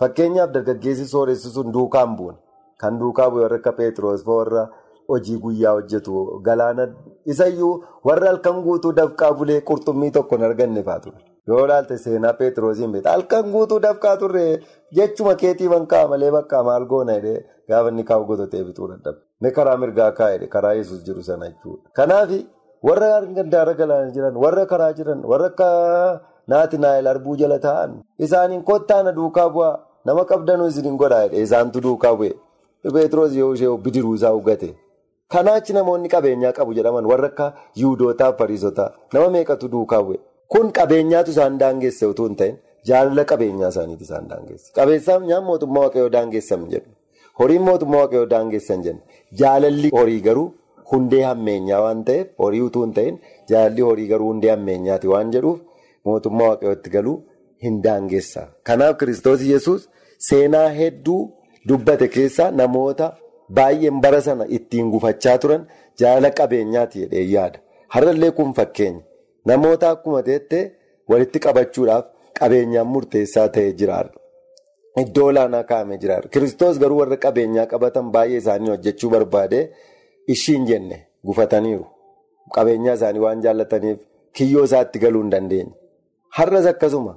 Fakkeenyaaf 0.01 0.51
dargaggeessi 0.55 1.07
sooressi 1.15 1.51
sun 1.57 1.73
duukaan 1.75 2.15
bu'uun 2.21 2.37
kan 2.85 3.01
duukaa 3.01 3.29
bu'e 3.33 3.43
warra 3.45 3.57
akka 3.63 3.73
Peetiroos 3.81 4.25
warra 4.31 4.63
hojii 5.09 5.39
guyyaa 5.45 5.73
hojjetu 5.79 6.25
galaana 6.47 6.87
isayyuu 7.35 7.75
warra 8.11 8.29
halkan 8.33 8.63
guutuu 8.69 8.93
dafqaa 9.01 9.33
bulee 9.41 9.61
qurxummii 9.71 10.11
tokko 10.19 10.37
hin 10.37 10.45
arganne 10.51 10.83
faatu. 10.89 11.13
Yoo 11.49 11.65
ilaalte 11.67 11.99
seenaa 11.99 12.33
Peetiroosiin 12.41 12.93
beekta 12.93 13.11
halkan 13.17 13.51
guutuu 13.57 13.81
dafqaa 13.87 14.17
turre 14.17 14.45
jechuma 14.99 15.35
keetii 15.45 15.69
bankaa 15.75 16.07
malee 16.15 16.31
bakka 16.39 16.63
maal 16.71 16.87
goona 16.95 17.19
gaafa 17.69 17.89
inni 17.89 18.05
kaa'u 18.05 18.37
dadhabe. 18.37 19.21
Inni 19.43 19.51
karaa 19.53 19.77
mirgaa 19.77 20.11
kaa'edha 20.19 20.47
karaa 20.47 20.75
yesus 20.79 21.03
jiru 21.07 21.23
sana 21.23 21.49
jechuudha. 21.51 21.91
Kanaaf 21.99 22.31
warra 22.89 23.09
gandaara 23.39 23.75
galaana 23.75 24.11
jiran 24.15 24.37
warra 24.45 24.67
karaa 24.67 24.93
jiran 24.99 25.25
warra 25.31 25.47
akka 25.53 26.21
naati 26.53 26.79
naayil 26.79 27.07
arbuu 27.13 27.35
jala 27.41 27.59
taa'an 27.59 27.97
isaaniin 28.27 28.63
kottaana 28.71 29.13
duukaa 29.19 29.49
bu'aa 29.57 29.81
nama 30.05 30.25
qabdanuu 30.31 30.69
isin 30.71 30.97
godhaa 31.03 31.25
jedhee 31.27 31.43
isaantu 31.49 31.81
duukaa 31.87 32.15
bu'e. 32.21 32.33
Peetiroos 32.95 33.35
yoo 33.41 33.53
ishee 33.55 33.77
bidiruu 33.85 34.15
isaa 34.15 34.31
hugate. 34.37 34.71
Kanaachi 35.33 35.73
namoonni 35.73 36.09
qabeenyaa 36.15 36.53
qabu 36.53 36.75
jedhaman 36.79 37.07
warra 37.13 37.27
akka 37.33 37.53
yihudotaa 37.83 38.33
fi 38.33 38.39
fariisotaa 38.39 38.91
nama 39.13 39.29
meeqatu 39.37 39.69
duukaa 39.75 40.03
bu'e. 40.07 40.19
Kun 40.53 40.73
qabeenyaatu 40.79 41.31
isaan 41.35 41.59
daangesse 41.59 42.07
utuu 42.07 42.27
hin 42.31 42.37
ta'in 42.41 42.57
jaalala 42.89 43.25
qabeenyaa 43.35 43.69
isaaniiti 43.75 44.05
isaan 44.11 44.29
daangesse. 44.33 44.73
Qabeessaan 44.79 45.31
mootummaa 45.51 45.83
waaqayyoo 45.87 46.11
daangessan 46.17 46.67
jedhu. 46.75 46.91
Horiin 47.41 47.63
mootummaa 47.69 48.01
waaqayyoo 48.03 48.27
daangessan 48.35 48.83
jenna. 48.87 49.03
Jaalalli 49.41 49.91
horii 49.99 50.21
garuu 50.27 50.49
hundee 50.93 51.23
hammeenyaa 51.29 51.81
waan 51.85 52.05
ta'eef 52.09 52.27
horii 52.45 52.61
utuu 52.69 52.83
hin 52.85 52.93
ta'in 52.99 53.19
jaalalli 53.53 53.83
horii 53.89 54.07
garuu 54.13 54.29
hundee 54.33 54.51
hammeenyaati 54.55 55.09
waan 55.13 55.31
jedhuuf 55.37 55.61
mootummaa 56.11 56.49
waaqayyootti 56.51 56.91
galuu 56.97 57.17
hin 57.65 57.79
daangessa. 57.87 58.43
Kanaaf 58.69 58.97
kiristoos 59.03 59.43
yesus 59.53 59.89
seenaa 60.29 60.69
hedduu 60.81 61.21
dubbate 61.69 62.09
keessaa 62.17 62.51
namoota 62.61 63.11
baay'een 63.61 64.01
bara 64.07 64.21
sana 64.29 64.45
ittiin 64.59 64.91
gufachaa 64.95 65.39
turan 65.45 65.67
jaalala 66.03 66.31
qabeenyaati 66.41 66.99
jedhee 67.05 67.27
yaada. 67.35 67.59
Har'allee 67.95 68.31
kun 68.39 68.55
fakkeenya. 68.59 69.01
Namoota 69.51 69.91
akkuma 69.95 70.23
teettee 70.29 70.65
walitti 71.11 71.39
qabachuudhaaf 71.47 72.05
qabeenyaan 72.41 72.87
murteessaa 72.95 73.49
ta'ee 73.57 73.73
jiraadha. 73.81 74.13
Iddoo 75.01 75.27
olaanaa 75.33 75.63
kaa'amee 75.71 75.99
jiraadha. 76.03 76.29
Kiristoos 76.29 76.79
garuu 76.83 76.99
warra 77.01 77.17
qabeenyaa 77.25 77.67
qabatan 77.73 78.11
baay'ee 78.15 78.37
isaanii 78.43 78.71
hojjechuu 78.75 79.11
barbaade 79.15 79.61
ishiin 80.35 80.67
jenne 80.71 80.99
gufataniiru. 81.27 81.87
Qabeenyaa 82.57 82.95
isaanii 83.01 83.21
waan 83.27 83.41
jaallataniif 83.47 83.99
kiyyoo 84.37 84.65
isaatti 84.69 84.99
galuu 85.05 85.23
hin 85.23 85.31
dandeenye. 85.35 85.73
Har'as 86.39 86.67
akkasuma 86.73 87.15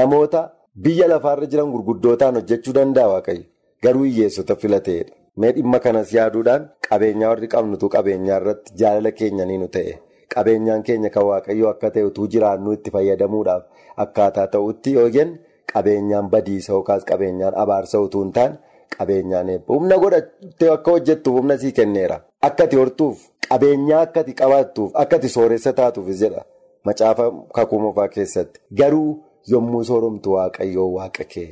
namoota 0.00 0.42
biyya 0.84 1.08
lafaarra 1.12 1.46
jiran 1.54 1.72
gurguddootaan 1.74 2.34
hojjechuu 2.40 2.74
danda'a 2.78 3.08
waaqayyo. 3.14 3.44
Garuu 3.82 4.04
hiyyeessota 4.04 4.56
filateedha. 4.56 5.12
Mee 5.36 5.52
dhimma 5.56 5.78
kanas 5.80 6.12
yaaduudhaan 6.18 6.68
qabeenyaa 6.88 7.28
warri 7.32 7.48
qabnutu 7.56 7.88
qabeenyaa 7.96 8.38
irratti 8.40 8.72
jaalala 8.80 9.10
keenya 9.18 9.44
ni 9.50 9.58
nu 9.58 9.68
ta'e. 9.76 9.98
Qabeenyaan 10.34 10.82
keenya 10.86 11.10
kan 11.10 11.24
waaqayyoo 11.32 11.70
akka 11.74 11.90
ta'e 11.90 12.04
utuu 12.12 12.26
jiraannu 12.32 12.72
itti 12.78 12.90
fayyadamuudhaaf 12.96 13.62
akkaataa 14.06 14.46
ta'utti 14.54 14.92
yoo 14.96 15.08
jenne 15.18 15.38
qabeenyaan 15.72 16.28
badiisa 16.30 16.72
yookaas 16.72 17.04
qabeenyaan 17.10 17.54
abaarsa 17.64 18.00
utuu 18.06 18.22
hin 18.24 18.32
taane 18.32 18.56
qabeenyaan 18.98 19.48
eebba. 19.54 19.74
Humna 19.74 19.98
godhattee 20.04 20.70
akka 20.74 20.90
hojjettuuf 20.96 21.36
humna 21.40 21.58
sii 21.58 21.72
kenneera. 21.78 22.20
Akka 22.42 22.64
ati 22.64 22.76
hortuuf 22.76 23.18
qabeenyaa 23.48 24.00
akka 24.06 24.20
ati 24.20 24.34
qabaattuuf 24.40 24.90
akka 25.02 25.16
ati 25.16 25.28
sooressa 25.36 25.72
taatuufis 25.80 26.20
jedha 26.24 26.44
macaafa 26.84 27.30
kakuu 27.54 27.80
moofaa 27.84 28.08
keessatti. 28.08 28.60
Garuu 28.80 29.10
yommuu 29.52 29.84
sooromtu 29.84 30.32
waaqayyoo 30.36 30.88
waaqa 30.96 31.24
kee 31.34 31.48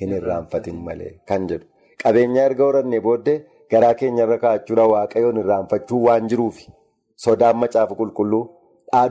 hin 0.00 0.12
irraanfatin 0.18 0.76
malee 0.88 1.12
kan 1.28 1.46
jedhu. 1.48 1.66
Qabeenyaa 2.02 2.44
erga 2.50 2.64
horannee 2.64 3.00
booddee 3.06 3.38
garaa 3.70 3.94
keenyarra 3.94 4.38
kaa'achuudhaan 4.44 4.90
waaqayyoon 4.94 5.36
irraanfachuu 5.44 6.04
waan 6.06 6.28
jiruufi. 6.32 6.66
Sodaan 7.16 7.56
macaafa 7.62 7.94
qulqulluu 7.94 8.44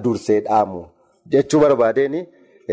dursee 0.03 0.39
dhaamu 0.45 0.79
jechuu 1.31 1.59
barbaadeeni 1.61 2.21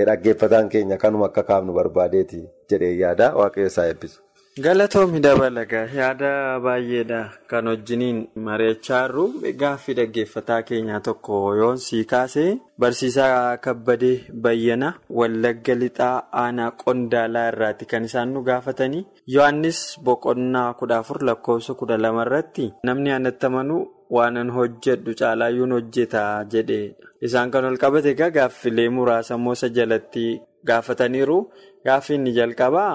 dhaggeeffataan 0.05 0.69
keenya 0.69 0.97
kanuma 1.07 1.27
akka 1.33 1.43
kaafnu 1.51 1.73
barbaadeeti 1.81 2.45
jedhee 2.71 2.95
yaada 3.03 3.35
waaqayyo 3.41 3.67
isaa 3.73 3.87
eebbisu. 3.91 4.21
Galatoomi 4.65 5.19
dabalagaa 5.25 5.85
yaada 5.95 6.29
baay'eedha 6.67 7.19
kan 7.51 7.67
wajjiniin 7.71 8.21
mari'achaa 8.47 9.01
jirru 9.09 9.25
gaaffii 9.63 9.95
dhaggeeffataa 9.99 10.63
keenyaa 10.69 11.01
tokko 11.09 11.41
yoon 11.59 11.77
sii 11.87 12.05
kaasee 12.13 12.47
barsiisaa 12.85 13.57
kabbadee 13.67 14.15
bayyana 14.47 14.89
wallagga 15.19 15.75
lixaa 15.83 16.15
aanaa 16.45 16.71
qondaalaa 16.85 17.45
irraati 17.51 17.85
kan 17.91 18.05
isaan 18.09 18.33
nu 18.37 18.43
gaafatanii 18.49 19.05
yohannis 19.35 19.83
boqonnaa 20.09 20.73
kudha 20.81 20.99
afur 21.05 21.21
lakkoofsa 21.31 21.75
kudha 21.83 21.97
lama 22.05 22.25
irratti 22.27 22.73
namni 22.91 23.11
aanatti 23.17 23.47
amanuu 23.51 23.83
waanan 24.15 24.51
hojjedhu 24.57 25.15
caalaayyuun 25.21 25.73
hojjeta 25.77 26.23
jedheedha. 26.53 26.95
Isaan 27.27 27.51
kan 27.51 27.65
ol 27.65 27.77
qabate 27.83 28.11
egaa 28.15 28.31
gaaffilee 28.37 28.89
muraasa 28.97 29.39
moosa 29.45 29.69
jalatti 29.77 30.25
gaafataniiru 30.69 31.39
gaaffii 31.87 32.15
inni 32.19 32.33
jalqabaa 32.39 32.95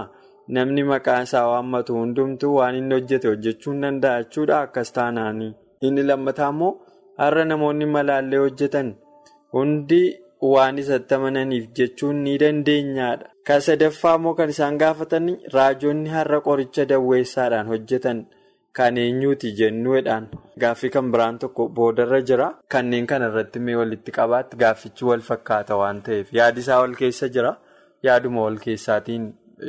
namni 0.56 0.84
maqaan 0.91 1.24
isaa 1.27 1.46
waammatu 1.51 1.94
hundumtuu 2.00 2.56
waan 2.58 2.75
inni 2.80 2.96
hojjete 2.98 3.27
hojjechuu 3.32 3.74
hin 3.74 3.82
danda'a 3.86 4.58
akkas 4.63 4.91
taanaanii. 4.98 5.53
Inni 5.82 6.03
lammataa 6.10 6.50
immoo 6.56 6.74
har'a 7.22 7.46
namoonni 7.51 7.86
malaallee 7.96 8.39
hojjetan 8.46 8.89
hundi 9.53 10.01
waan 10.53 10.77
isatti 10.84 11.13
amananiif 11.15 11.65
jechuun 11.77 12.24
ni 12.24 12.38
dandeenyaadha. 12.41 13.25
Kan 13.48 13.62
sadaffaa 13.62 14.15
immoo 14.20 14.34
kan 14.39 14.50
isaan 14.53 14.77
gaafatan 14.84 15.27
raajonni 15.53 16.10
har'a 16.15 16.39
qoricha 16.48 16.86
dawweessaadhaan 16.91 17.68
hojjetan. 17.74 18.20
Kan 18.78 18.98
eenyuuti 18.98 19.51
jennuudhaan 19.60 20.28
gaaffii 20.62 20.90
kan 20.96 21.12
biraan 21.13 21.40
tokko 21.40 21.68
boodarra 21.80 22.22
jira. 22.30 22.48
Kanneen 22.74 23.08
kana 23.12 23.28
irratti 23.32 23.60
mee 23.60 23.75
walitti 23.82 24.12
qabaatti 24.18 24.58
gaaffichi 24.63 25.06
wal 25.10 25.20
fakkaata 25.30 25.75
waan 25.82 26.01
ta'eef 26.06 26.32
yaadi 26.40 26.60
isaa 26.66 26.80
wal 26.84 26.96
keessa 27.01 27.28
jira. 27.36 27.51
Yaaduma 28.08 28.46
wal 28.48 28.58
keessaatiin 28.66 29.25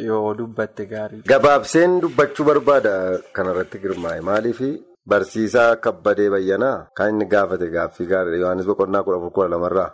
yoo 0.07 0.35
dubbatte 0.39 0.87
gaarii. 0.93 1.23
Gabaabseen 1.33 1.99
dubbachuu 2.03 2.45
barbaada 2.51 2.95
kanarratti 3.39 3.79
girmaa'e 3.87 4.21
maaliif 4.31 4.61
barsiisaa 5.09 5.77
kabbadee 5.85 6.31
bayyanaa 6.37 6.77
kan 6.97 7.11
inni 7.15 7.27
gaafate 7.35 7.67
gaaffii 7.77 8.07
gaarii 8.13 8.41
Yohaannis 8.41 8.67
boqonnaa 8.71 9.03
kudha 9.07 9.19
afur 9.19 9.31
kudha 9.39 9.49
lamarraa 9.55 9.91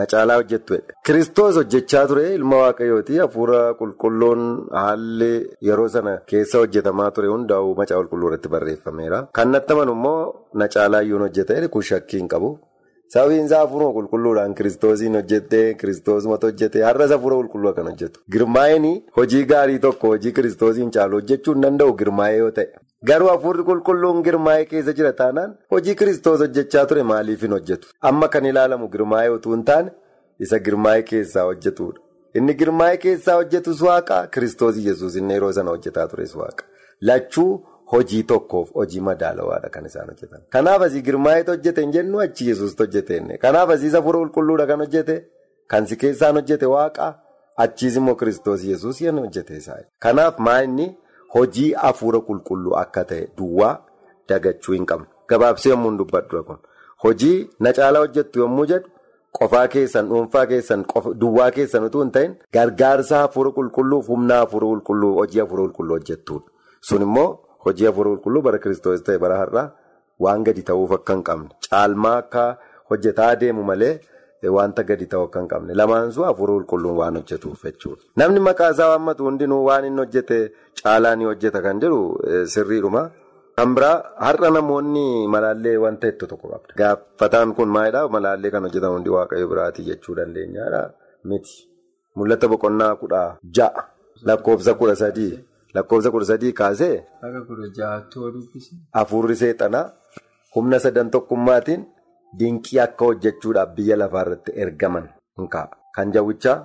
na 0.00 0.06
caalaa 0.12 0.36
hojjettu 0.40 0.74
jedhe. 0.78 0.94
Kiristoos 1.06 1.56
hojjechaa 1.60 2.04
ture 2.12 2.24
ilma 2.38 2.56
waaqayyooti 2.62 3.18
hafuura 3.24 3.60
qulqulluun 3.82 4.42
haalli 4.82 5.30
yeroo 5.68 5.88
sana 5.98 6.16
keessa 6.32 6.58
hojjetamaa 6.64 7.10
ture 7.18 7.28
hundaa'uu 7.34 7.74
macaa 7.82 7.98
qulqulluu 8.00 8.28
irratti 8.32 8.48
barreeffameera. 8.56 9.20
Kan 9.38 9.48
natti 9.56 9.72
amanu 9.76 9.92
immoo 9.98 10.18
na 10.62 10.68
caalaa 10.74 11.02
iyyuu 11.06 11.22
hojjete 11.26 11.68
kun 11.76 11.82
shakkii 11.92 12.20
hin 12.22 12.28
qabu. 12.34 12.50
Sababiin 13.14 13.44
isaa 13.48 13.60
hafuuruma 13.64 13.92
qulqulluudhaan 13.98 14.52
kiristoosiin 14.58 15.14
hojjettee 15.18 15.74
kiristoosumatu 15.80 16.46
hojjete 16.50 16.82
har'as 16.88 17.10
hafuura 17.14 17.36
qulqulluu 17.40 17.72
kan 17.78 17.86
hojjetu. 17.90 18.20
Girmaa'een 18.34 18.86
hojii 19.16 19.44
gaarii 19.52 19.78
tokko 19.86 20.08
hojii 20.14 20.32
kiristoosiin 20.36 20.90
caalu 20.96 21.18
hojjechuu 21.20 21.54
hin 21.56 21.62
danda'u 21.66 21.96
girmaa'ee 22.02 22.36
yoo 22.42 22.50
ta'e. 22.58 22.68
Garuu 23.10 23.28
hafuurri 23.32 23.64
qulqulluun 23.70 24.22
girmaa'ee 24.28 24.64
keessa 24.74 24.92
jira 25.00 25.12
taanaan 25.22 25.56
hojii 25.74 25.94
kiristoos 26.02 26.40
hojjechaa 26.44 26.84
ture 26.92 27.02
maaliif 27.12 27.42
hin 27.46 27.52
hojjetu? 27.56 27.88
Amma 28.12 28.28
kan 28.36 28.46
ilaalamu 28.52 28.88
girmaa'ee 28.94 29.30
utuu 29.38 29.52
hin 29.56 29.64
taane 29.72 29.90
isa 30.46 30.58
girmaa'ee 30.68 31.02
keessaa 31.10 31.44
hojjetudha. 31.50 32.00
Inni 32.38 32.54
girmaa'ee 32.62 32.96
keessaa 33.06 33.36
hojjetus 33.40 33.82
waaqa 33.88 34.20
kiristoos 34.36 34.76
yesuus 34.86 35.16
inni 35.22 35.34
yeroo 35.38 35.52
sana 35.58 35.70
hojjetaa 35.76 36.06
tures 36.14 36.36
waaqa. 36.42 36.64
Lachuu 37.08 37.50
hojii 37.92 38.22
tokkoof 38.32 38.70
hojii 38.74 39.00
madaalawaadha 39.08 39.68
kan 39.74 39.86
isaan 39.86 40.06
hojjetan. 40.12 40.40
Kanaaf 40.50 40.82
asii 40.82 41.02
girmaa'eetu 41.08 41.50
hojjete 41.56 41.80
hin 41.80 41.92
jennu 41.92 42.20
achi 42.20 42.48
yesuustu 42.48 42.82
hojjete. 42.82 43.38
Kanaaf 43.44 43.70
asii 43.76 43.90
hafuura 43.96 44.18
qulqulluudha 44.20 44.66
kan 44.66 44.78
hojjete 44.84 45.16
kan 45.66 45.86
si 45.86 45.96
keessaan 45.96 46.34
hojjete 46.40 46.66
waaqa 46.74 47.08
achiis 47.56 47.96
immoo 47.96 48.14
kiristoos 48.20 48.64
yesuus 48.64 49.00
yan 49.00 49.18
hojjete 49.24 49.56
isaa. 49.56 49.78
Kanaaf 49.98 50.38
maa 50.38 50.62
inni 50.68 50.86
hojii 51.34 51.72
hafuura 51.72 52.18
qulqulluu 52.28 52.76
akka 52.84 53.04
ta'e 53.10 53.26
duwwaa 53.38 53.74
dagachuu 54.28 54.72
hin 54.78 54.86
qabnu. 54.86 55.06
Gabaabsee 55.28 55.70
yommuu 55.70 55.96
dubbadhu 55.98 56.44
kun 56.44 56.56
hojii 57.04 57.50
na 57.60 57.72
caalaa 57.72 58.00
hojjettu 58.06 58.38
yommuu 58.44 58.64
jedhu 58.72 58.88
qofaa 59.38 59.66
keessan 59.74 60.08
dhuunfaa 60.08 60.46
keessan 60.52 60.84
duwwaa 61.20 61.50
keessan 61.58 61.84
utuu 61.90 62.00
hin 62.02 62.10
ta'in 62.16 62.32
gargaarsa 62.56 63.18
hafuura 63.24 63.50
qulqulluuf 63.58 64.08
humna 64.14 64.34
hafuura 64.40 64.66
qulqulluu 64.72 65.14
hojii 65.20 65.40
hafuura 65.40 65.62
qulqulluu 65.68 65.94
hojjettudha. 65.98 66.44
Sun 66.80 67.02
immoo 67.02 67.28
hojii 67.64 67.86
hafuura 67.88 68.10
qulqulluu 68.14 68.42
bara 68.46 68.58
kiristoos 68.64 69.02
ta'e 69.06 69.18
bara 69.24 69.36
har'aa 69.42 69.66
waan 70.26 70.44
gadi 70.48 70.62
ta'uuf 70.70 70.92
akka 70.98 71.12
hin 71.16 71.22
qabne 71.28 71.48
caalmaa 71.70 72.16
akka 72.22 72.44
hojjetaa 72.90 73.34
deemu 73.42 73.62
malee. 73.72 73.94
Wanta 74.56 74.82
gadi 74.88 75.06
ta'u 75.12 75.22
akka 75.28 75.40
hin 75.40 75.48
qabne 75.52 75.74
lamaansuu 75.80 76.24
hafuura 76.26 76.52
qulqulluun 76.58 76.96
waan 77.00 77.16
hojjetuuf 77.20 77.64
jechuudha. 77.68 78.02
Namni 78.16 78.40
maqaa 78.48 78.70
isaa 78.74 78.88
waammatu 78.92 79.24
hundinuu 79.28 79.62
waan 79.68 79.84
inni 79.88 80.00
hojjete 80.04 80.38
caalaa 80.82 81.16
ni 81.16 81.24
hojjeta 81.30 81.60
kan 81.66 81.80
jedhu 81.82 81.98
sirriidhuma. 82.54 83.02
Kan 83.56 83.74
biraa 83.76 83.96
har'a 84.26 84.50
namoonni 84.56 85.04
malaallee 85.34 85.76
wanta 85.84 86.08
itti 86.12 86.26
tokko 86.30 86.48
qabda. 86.52 86.72
Gaafataan 86.80 87.52
kun 87.58 87.68
maalidhaa 87.76 88.08
malaallee 88.16 88.50
kan 88.54 88.62
hojjetan 88.68 88.92
hundi 88.96 89.10
waaqayyo 89.16 89.48
biraatii 89.52 89.84
jechuu 89.90 90.14
dandeenyaadha 90.20 90.82
miti. 91.32 91.56
mul'ata 92.18 92.48
boqonnaa 92.52 92.94
kudha 93.00 93.18
ja'a 93.56 93.82
lakkoofsa 94.28 94.72
kudha 94.78 94.94
sadii 95.02 95.34
lakkoofsa 95.74 96.10
kudha 96.10 96.26
sadii 96.32 96.52
kaasee. 96.60 96.96
Hafuurri 98.98 99.36
seexanaa 99.42 99.86
humna 100.56 100.78
sadan 100.84 101.10
tokkummaatiin 101.16 101.84
dinqii 102.40 102.80
akka 102.86 103.04
hojjechuudhaaf 103.10 103.74
biyya 103.76 103.96
lafaarratti 104.02 104.52
ergaman 104.64 105.08
hin 105.38 105.48
kaa'a. 105.54 105.76
Kan 105.96 106.12
jawwichaa, 106.12 106.56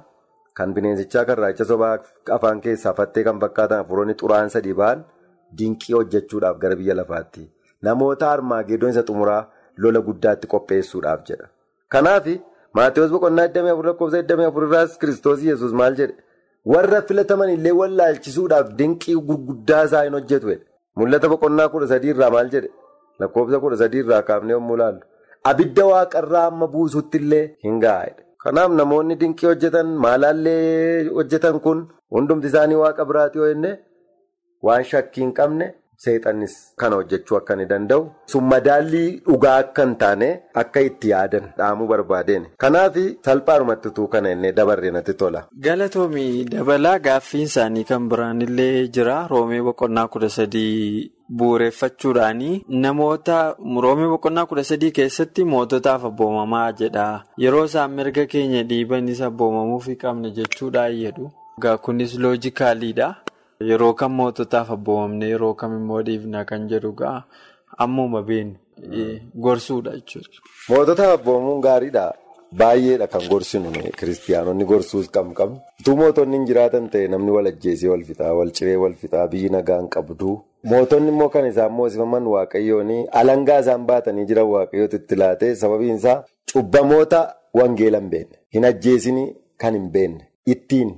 kan 0.57 0.73
bineensichaa, 0.73 1.25
kan 1.25 1.37
raacha 1.37 1.65
sobaa 1.65 1.97
afaan 2.37 2.61
keessaa 2.65 2.93
fattee 2.99 3.23
kan 3.27 3.39
fakkaatan 3.43 3.77
hafuuronni 3.83 4.13
xuraa'an 4.21 4.49
sadii 4.55 4.73
ba'an 4.81 5.05
dinqii 5.57 5.93
hojjechuudhaaf 5.97 6.57
gara 6.65 6.75
biyya 6.81 6.95
lafaatti. 7.01 7.47
Namoota 7.81 8.31
armaageedoon 8.31 8.91
isa 8.95 9.03
xumuraa 9.09 9.41
lola 9.77 9.99
guddaatti 10.09 10.47
qopheessuudhaaf 10.53 11.25
jedha. 11.29 11.47
Kanaaf 11.89 12.27
Maatiyus 12.77 13.11
boqonnaa 13.11 13.47
24 13.47 13.87
lakkoofsa 13.87 14.19
24 14.29 14.65
irraas 14.67 14.97
Kiristoos 15.01 15.43
Yesuus 15.43 15.71
maal 15.81 15.93
jedhe? 15.99 16.15
Warra 16.73 17.01
filataman 17.07 17.49
illee 17.55 17.71
wallaalchisuudhaaf 17.79 18.69
dinqii 18.79 19.15
gurguddaa 19.27 19.83
isaa 19.89 20.03
hin 20.07 20.13
hojjetu. 20.17 20.55
Mul'ata 20.99 21.29
boqonnaa 21.33 21.69
kudha 21.73 21.87
sadii 21.93 22.09
irraa 22.15 22.29
maal 22.35 22.49
jedhe? 22.53 22.69
Lakkoofsa 23.19 23.59
kudha 23.63 23.77
sadii 23.81 24.01
irraa 24.05 24.21
kaafnee 24.29 24.53
yommuu 24.57 24.75
ilaallu. 24.77 25.01
Abidda 25.49 25.85
waaqarraa 25.91 26.45
amma 26.51 26.67
buusutti 26.75 27.17
illee 27.23 27.43
hin 27.65 27.79
gaa'edha. 27.83 28.21
Kanaaf 28.43 28.71
namoonni 28.79 29.15
dinqii 29.21 29.47
hojjetan 29.51 29.87
maalaallee 30.05 31.09
hojjetan 31.17 31.59
kun 31.65 31.85
hundumti 32.17 32.47
isaanii 32.53 32.75
waaqa 32.83 33.05
biraati 33.11 33.37
yoo 33.41 33.47
jenne 33.53 33.71
waan 34.69 34.83
shakkii 34.91 35.21
hin 35.25 35.33
qabne 35.39 35.67
seexannis 36.03 36.55
kana 36.83 36.95
hojjechuu 36.95 37.37
akka 37.37 37.53
inni 37.53 37.65
danda'u. 37.71 38.05
Sun 38.33 38.43
madaallii 38.53 39.21
dhugaa 39.27 39.55
akka 39.63 39.83
hin 39.85 39.95
taane 40.03 40.29
akka 40.63 40.81
itti 40.89 41.09
yaadan 41.13 41.49
dhaamuu 41.57 41.87
barbaadeen. 41.93 42.45
Kanaaf 42.65 42.95
salphaadhumatti 43.25 43.87
utuu 43.93 44.07
kana 44.07 44.31
inni 44.35 44.51
dabarree 44.61 44.91
natti 44.91 45.13
tola. 45.13 45.43
Galatoomii 45.67 46.45
dabalaa 46.53 46.99
gaaffiin 47.09 47.43
isaanii 47.51 47.83
kan 47.91 48.09
biraan 48.09 48.41
illee 48.47 48.87
jira. 48.87 49.17
Roomee 49.33 49.61
boqonnaa 49.69 50.07
kudha 50.07 50.29
sadii 50.29 51.11
bu'uureffachuudhaani 51.37 52.49
namoota 52.83 53.37
roomee 53.85 54.07
boqonnaa 54.13 54.45
kudha 54.51 54.63
sadii 54.63 54.91
keessatti 54.99 55.43
moototaaf 55.53 56.05
abboomamaa 56.11 56.71
jedha. 56.81 57.07
Yeroo 57.37 57.65
isaan 57.71 57.91
mirga 57.97 58.25
keenya 58.35 58.63
dhiibanis 58.71 59.21
abboomamuuf 59.29 59.87
qabne 60.01 60.31
jechuudha 60.39 60.89
jedhu. 61.01 61.31
Kunis 61.81 62.17
loojikaaliidha. 62.19 63.15
Yeroo 63.61 63.93
kam 63.93 64.11
moototaaf 64.19 64.69
abboomamne 64.71 65.27
yeroo 65.33 65.53
kam 65.53 65.73
immoo 65.79 66.01
dhiifna 66.07 66.45
kan 66.45 66.67
jedhu 66.71 66.91
gaa 67.01 67.23
ammuma 67.77 68.21
beenu 68.21 68.55
gorsuudha 69.45 69.91
jechuudha. 69.97 70.39
Moototaaf 70.69 71.19
abboomamuun 71.19 71.61
gaariidha. 71.67 72.05
Baay'eedha 72.59 73.07
kan 73.13 73.21
gorsinu 73.29 73.71
kiristiyaanonni 73.99 74.65
gorsuus 74.71 75.07
qabnu 75.15 75.33
qabnu. 75.39 75.57
Utuu 75.81 75.95
mootonni 76.01 76.37
hin 76.37 76.45
jiraatan 76.49 76.89
ta'e 76.91 77.07
namni 77.13 77.31
wal 77.35 77.47
ajjeesee 77.51 77.89
wal 77.93 78.03
fixaa, 78.09 78.33
wal 78.39 78.51
ciree 78.57 78.75
wal 78.83 78.93
fixaa, 79.01 79.27
biyyi 79.27 79.49
nagaa 79.55 79.79
hin 79.81 79.89
qabdu. 79.95 80.35
Mootonni 80.71 81.09
immoo 81.13 81.29
kan 81.33 81.45
isaan 81.49 81.71
moosifaman 81.79 82.27
waaqayyoon 82.33 82.91
alangaa 83.21 83.59
isaan 83.65 83.85
baatanii 83.89 84.25
jiran 84.29 84.47
waaqayyootu 84.53 84.95
itti 85.01 85.15
laatee 85.21 85.55
sababiin 85.63 85.95
isaa 86.01 86.23
cubbamoota 86.53 87.21
wangeela 87.61 87.99
hin 88.03 88.09
beekne. 88.09 88.37
Hin 88.53 88.65
ajjeesinii 88.71 89.27
kan 89.57 89.73
hin 89.79 89.89
beekne. 89.97 90.27
Ittiin 90.55 90.93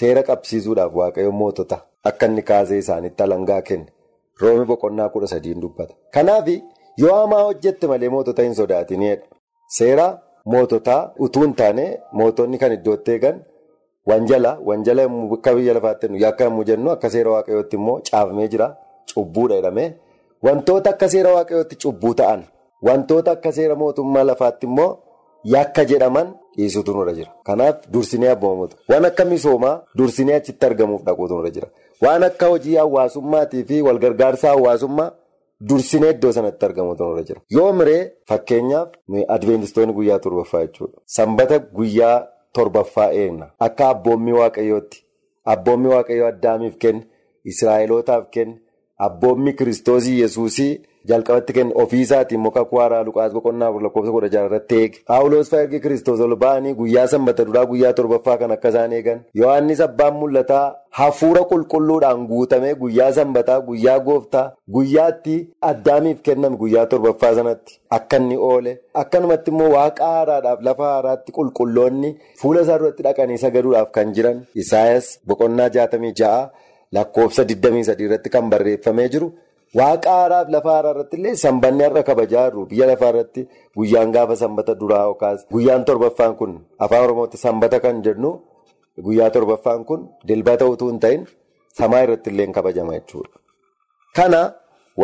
seera 0.00 0.22
qabsiisuudhaaf 0.30 0.94
waaqayyoon 1.02 1.34
mootota 1.44 1.78
akka 2.10 2.26
inni 2.26 2.42
kaasee 2.50 2.78
isaanitti 2.84 3.22
alangaa 3.22 3.62
kenne. 3.62 3.86
Roomii 4.40 4.66
boqonnaa 4.72 5.08
kudha 5.14 5.26
sadiin 5.34 5.60
dubbata. 5.62 5.94
Kanaaf 6.14 6.48
yoo 7.02 7.14
hamaa 7.20 7.42
hojjette 7.46 7.86
malee 7.86 8.08
mootota 8.08 8.42
hin 8.42 8.54
sodaatinidha. 8.54 9.22
Seera. 9.78 10.06
Moototaa 10.52 11.12
utuu 11.24 11.42
hin 11.42 11.52
taane 11.58 11.82
mootonni 12.20 12.58
kan 12.60 12.72
iddootti 12.76 13.10
eegan 13.12 13.36
wanjala 14.10 14.50
wanjala 14.68 15.02
akka 15.34 15.52
biyya 15.54 15.74
lafaatti 15.76 16.24
akka 16.30 16.44
yommuu 16.44 16.64
jennu 16.70 16.90
akka 16.94 17.10
seera 17.14 17.30
waaqayyootti 17.34 17.76
immoo 17.78 17.94
caafamee 18.08 18.48
jira 18.54 18.66
cubbuudha 19.12 19.54
jedhamee 19.60 19.86
wantoota 20.46 20.90
akka 20.90 21.08
seera 21.12 21.30
waaqayyootti 21.36 21.76
cubbuu 21.84 22.14
ta'an 22.20 22.42
wantoota 22.88 23.30
akka 23.36 23.52
seera 23.58 23.74
mootummaa 23.82 24.24
lafaatti 24.30 24.66
immoo 24.70 24.88
yakka 25.54 25.84
jedhaman 25.92 26.34
dhiisuutu 26.56 26.92
nurra 26.96 27.12
jira. 27.18 27.30
Kanaaf 27.44 27.76
dursinee 27.92 28.30
abboomamuutu 28.34 28.76
waan 28.90 29.04
akka 29.10 29.24
misoomaa 29.24 29.76
dursinee 29.98 30.34
achitti 30.40 30.66
argamuuf 30.70 31.02
dhaquutu 31.06 31.34
nurra 31.36 31.50
jira 31.50 31.68
waan 32.02 32.22
akka 32.22 32.46
hojii 32.52 32.74
hawaasummaatii 32.76 33.64
fi 33.64 33.82
walgargaarsa 33.82 34.48
hawaasummaa. 34.48 35.10
Dursinee 35.68 36.10
iddoo 36.10 36.32
sanatti 36.32 36.64
argamuutu 36.66 37.04
nurra 37.04 37.22
jira. 37.22 37.40
Yoo 37.50 37.72
miree 37.72 38.12
fakkeenyaaf 38.28 38.88
adventistoonni 39.28 39.92
guyyaa 39.94 40.18
torbaffaa 40.18 40.60
jechuudha. 40.66 40.98
Sanbata 41.06 41.58
guyyaa 41.58 42.26
torbaffaa 42.52 43.10
eegna. 43.12 43.50
Akka 43.58 43.88
abboommii 43.88 44.32
waaqayyootti. 44.40 45.04
Abboommii 45.44 45.90
waaqayyoo 45.92 46.26
addaamiif 46.28 46.76
kenne, 46.78 47.06
Israa'elootaaf 47.44 48.24
kenne, 48.30 48.58
abboommii 48.98 49.52
kiristoosii 49.52 50.20
yesuusii 50.20 50.80
jalqabatti 51.10 51.52
kenne 51.52 51.72
ofiisaatiin 51.82 52.40
muka 52.40 52.64
kuwaaraa 52.64 53.02
Luqaas 53.04 53.32
boqonnaa 53.36 53.68
afur 53.68 53.82
lakkoofsa 53.86 54.12
kudha 54.12 54.28
jaha 54.34 54.46
irratti 54.50 54.74
eege. 54.82 54.98
Paawuloos 55.08 55.50
fa'aa 55.50 55.66
kiristoos 55.84 56.20
ol 56.20 56.36
ba'anii 56.44 56.74
guyyaa 56.80 57.06
sanbata 57.14 57.44
duraa 57.48 57.64
guyyaa 57.72 57.92
torbaffaa 57.98 58.36
kan 58.38 58.50
akka 58.56 58.68
isaan 58.74 58.92
eegan. 58.98 59.20
Yohaannis 59.34 59.80
abbaan 59.86 60.14
mul'ataa 60.20 60.64
hafuura 61.00 61.42
qulqulluudhaan 61.50 62.26
guutamee 62.30 62.74
guyyaa 62.84 63.12
sanbataa 63.18 63.60
guyyaa 63.68 63.98
gooftaa 64.08 64.46
guyyaatti 64.78 65.36
addaamiif 65.70 66.22
kenname 66.22 66.56
guyyaa 66.56 66.86
torbaffaa 66.86 67.34
sanatti 67.34 67.78
akka 67.90 68.16
inni 68.22 68.36
oole. 68.36 68.78
Akkanumatti 68.94 69.50
immoo 69.50 69.70
waaqa 69.76 70.04
haaraadhaaf 70.14 70.60
lafa 70.70 70.84
haaraatti 70.94 71.32
qulqulloonni 71.38 72.16
fuula 72.42 72.60
isaa 72.66 72.78
duratti 72.82 73.02
dhaqanii 73.06 73.38
sagaduudhaaf 73.44 73.90
kan 73.96 74.12
jiran 74.18 74.42
Isaayas 74.54 75.14
boqonnaa 75.26 75.68
jaatamii 75.78 76.12
ja'a 76.20 76.50
lakkoofsa 76.92 77.44
23 77.54 78.04
irratti 78.06 78.30
kan 78.30 78.50
barreeffamee 78.50 79.08
jiru. 79.08 79.32
Waaqa 79.78 80.10
haaraaf 80.18 80.48
lafa 80.54 80.70
haaraa 80.74 80.92
irratti 80.94 81.16
illee 81.18 81.34
sanbanni 81.42 81.84
har'a 81.86 82.02
kabajaa 82.08 82.44
jirru 82.48 82.62
biyya 82.70 82.86
lafaa 82.90 83.10
irratti 83.12 83.42
guyyaan 83.76 84.10
gaafa 84.16 84.36
sanbata 84.42 84.74
duraa 84.80 85.04
yookaas 85.08 85.46
guyyaan 85.54 85.84
torbaffaan 85.90 86.34
kun 86.40 86.52
afaan 86.86 87.04
oromootti 87.06 87.36
sanbata 87.44 87.80
kan 87.84 88.02
jennu 88.06 88.30
guyyaa 89.06 89.30
torbaffaan 89.36 89.84
kun 89.90 90.00
dilbata 90.28 90.66
utuu 90.72 90.88
hin 90.92 91.00
ta'in 91.04 91.22
samaa 91.78 92.02
irratti 92.06 92.30
illee 92.34 92.46
kabajama 92.58 92.92
jechuudha. 92.98 93.36
Kana 94.16 94.40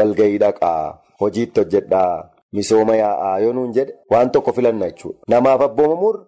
walgahii 0.00 0.38
dhaqaa 0.44 0.83
hojiitti 1.20 1.61
hojjedhaa 1.61 2.12
misooma 2.59 2.96
yaa'aa 3.02 3.38
yoo 3.44 3.52
nuun 3.61 3.72
jedhe 3.78 3.94
waan 4.12 4.31
tokko 4.35 4.52
filanna 4.59 4.87
jechuudha. 4.90 5.18
Namaaf 5.35 5.61
abboomamuurra 5.68 6.22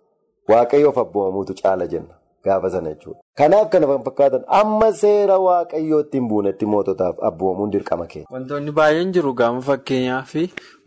waaqayyoof 0.53 0.99
abboomamuutu 1.05 1.55
caala 1.63 1.87
jenna. 1.93 2.15
Gaafa 2.45 2.71
sana 2.75 2.91
jechuudha. 2.95 3.21
Kanaaf 3.39 3.69
kana 3.73 3.87
kan 3.91 4.03
fakkaatan 4.09 4.45
amma 4.59 4.89
seera 5.01 5.39
waaqayyootti 5.47 6.17
hin 6.19 6.29
buunetti 6.33 6.67
moototaaf 6.75 7.17
abboomamuun 7.29 7.71
dirqama 7.75 8.07
kee. 8.13 8.25
Wantoonni 8.37 8.73
baay'een 8.79 9.13
jiru 9.17 9.33
gaafa 9.41 9.61
fakkeenyaaf 9.71 10.35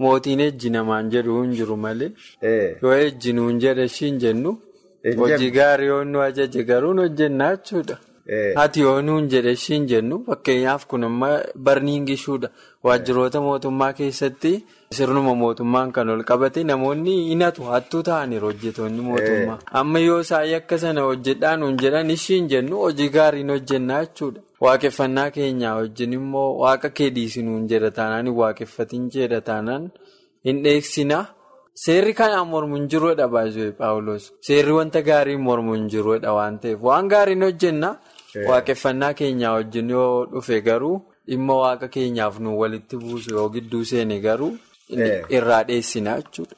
mootiin 0.06 0.40
ejji 0.48 0.70
namaan 0.78 1.10
jedhu 1.16 1.42
hin 1.42 1.52
jiru 1.60 1.78
malee. 1.88 2.12
Yoo 2.82 2.94
ejji 3.08 3.34
nuun 3.42 3.60
jedhe 3.66 3.86
ishiin 3.92 4.18
jennu 4.26 4.56
hojii 5.22 5.52
gaarii 5.60 5.88
yoo 5.94 6.04
nu 6.14 6.22
ajaje 6.30 6.64
garuu 6.72 6.94
hojjennaa 7.04 7.52
jechuudha. 7.56 7.98
Ati 8.64 8.80
yoo 8.80 9.02
nuun 9.02 9.28
jedhe 9.32 9.52
ishiin 9.52 9.86
jennu 9.88 10.24
fakkeenyaaf 10.28 10.86
kun 10.88 11.04
amma 11.04 11.30
barniingishuudha. 11.66 12.50
Waajjiroota 12.84 13.42
mootummaa 13.42 13.94
keessatti 13.94 14.52
sirnuma 14.92 15.34
mootummaan 15.36 15.92
kan 15.92 16.10
ol 16.10 16.24
qabate 16.30 16.64
namoonni 16.64 17.16
hinatu 17.30 17.64
hattuu 17.72 18.04
ta'aniiru 18.04 18.48
hojjetoonni 18.52 19.02
mootummaa. 19.10 19.60
Amma 19.80 20.00
yoo 20.00 20.20
isaan 20.26 20.54
akka 20.60 20.78
sana 20.78 21.02
hojjedhaa 21.10 21.58
nuun 21.58 21.78
jedhan 21.84 22.10
ishiin 22.16 22.48
jennu 22.54 22.78
hojii 22.86 23.10
gaariin 23.10 23.50
hojjennaa 23.56 24.02
jechuudha. 24.06 24.42
Waaqeffannaa 24.64 25.30
keenyaa 25.32 25.76
wajjin 25.82 26.14
immoo 26.20 26.50
waaqa 26.64 26.90
kee 26.90 27.10
dhiisinuun 27.16 27.68
jedha 27.70 27.92
taanaan 27.92 28.26
hin 28.28 28.36
waaqeffatiin 28.42 29.10
jedha 29.16 29.42
taanaan 29.42 29.92
hin 30.46 30.64
dheeksina. 30.64 31.26
Seerri 31.84 32.14
kanaan 32.14 32.48
mormu 32.48 32.76
hin 32.76 32.88
jiruudha 32.90 33.28
baay'ee 33.28 33.72
Paawuloos. 33.78 34.32
Seerri 34.48 34.72
wanta 34.80 35.02
gaariin 35.02 35.42
mormu 35.42 35.74
hin 35.76 35.88
jiruudha 35.94 36.34
waan 36.40 36.60
ta'eef 36.60 36.80
waan 36.90 37.08
gaariin 37.14 37.44
hojjenna 37.48 37.96
waaqeffannaa 38.50 39.14
keenyaa 39.22 39.54
wajjin 39.58 39.90
yoo 39.96 40.26
dhufe 40.34 40.62
garuu. 40.68 40.98
Dhimma 41.28 41.56
waaqa 41.64 41.88
keenyaaf 41.96 42.40
nu 42.40 42.58
walitti 42.60 42.98
buusu 43.04 43.34
yoo 43.36 43.50
gidduu 43.56 43.84
seene 43.92 44.20
garuu 44.28 44.52
irraa 45.38 45.64
dheessinaa 45.70 46.18
jechuudha. 46.22 46.56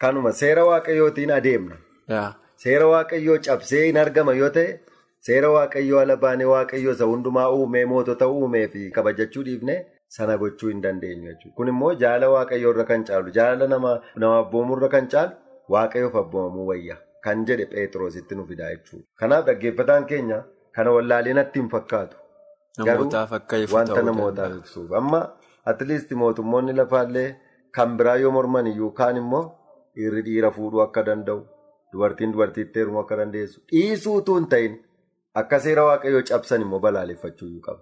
Kanuma 0.00 0.32
seera 0.40 0.64
waaqayyootiin 0.70 1.30
adeemna. 1.38 1.76
Seera 2.64 2.86
waaqayyoo 2.92 3.38
cabsee 3.46 3.86
hin 3.86 3.96
argama 4.04 4.34
yoo 4.40 4.50
ta'e 4.58 4.78
seera 5.28 5.50
waaqayyoo 5.56 5.98
ala 6.04 6.16
baanee 6.26 6.44
waaqayyoo 6.52 6.92
isa 6.98 7.04
hundumaa 7.10 7.48
uumee 7.56 7.84
mootota 7.94 8.28
uumee 8.36 8.64
fi 8.76 8.84
kabajachuu 8.98 9.42
dhiifne 9.48 9.76
sana 10.18 10.36
gochuu 10.38 10.68
hin 10.70 10.82
dandeenyu 10.86 11.26
jechuudha. 11.30 11.54
Kun 11.56 11.68
immoo 11.74 11.94
jaala 12.04 12.28
waaqayyoo 12.36 12.72
irra 12.74 12.84
kan 12.92 13.04
caalu 13.10 13.30
jaala 13.38 13.66
nama 13.74 13.98
abboomuu 14.38 14.76
irra 14.78 14.88
kan 14.96 15.08
caalu 15.14 15.32
waaqayyoof 15.76 16.14
abboomamuu 16.22 16.66
wayya 16.72 16.96
kan 17.28 17.44
jedhe 17.50 17.66
Pheexroositti 17.72 18.34
nu 18.40 18.46
fidaa 18.50 18.70
jechuudha. 18.74 19.04
Kanaaf 19.20 19.46
dhaggeeffataan 19.50 20.06
keenya 20.12 20.42
kana 20.76 20.90
wallaalee 20.96 21.32
natti 21.40 21.58
hin 21.62 21.68
fakkaatu. 21.74 22.16
Ifu 22.78 23.74
Wanta 23.76 24.02
namootaaf 24.02 24.52
ibsuuf 24.60 24.92
amma 25.00 25.20
atleast 25.72 26.10
mootummoonni 26.22 26.72
lafaallee 26.78 27.28
kan 27.78 27.96
biraa 27.98 28.16
yoo 28.22 28.30
morman 28.36 28.66
iyyuu 28.72 28.90
kaan 29.00 29.16
immoo 29.20 29.44
dhiirri 29.96 30.22
dhiira 30.28 30.50
fuudhuu 30.56 30.82
akka 30.86 31.02
danda'u 31.08 31.40
dubartiin 31.92 32.32
dubartiitti 32.36 32.78
heerumuu 32.80 33.00
akka 33.04 33.16
dandeessu 33.20 33.60
dhiisuu 33.72 34.14
utuu 34.22 34.36
hin 34.40 34.46
ta'in 34.54 34.74
akka 35.42 35.60
seera 35.66 35.84
waaqayyoo 35.90 36.22
cabsan 36.30 36.62
immoo 36.66 36.80
balaaleffachuu 36.86 37.50
qaba. 37.66 37.80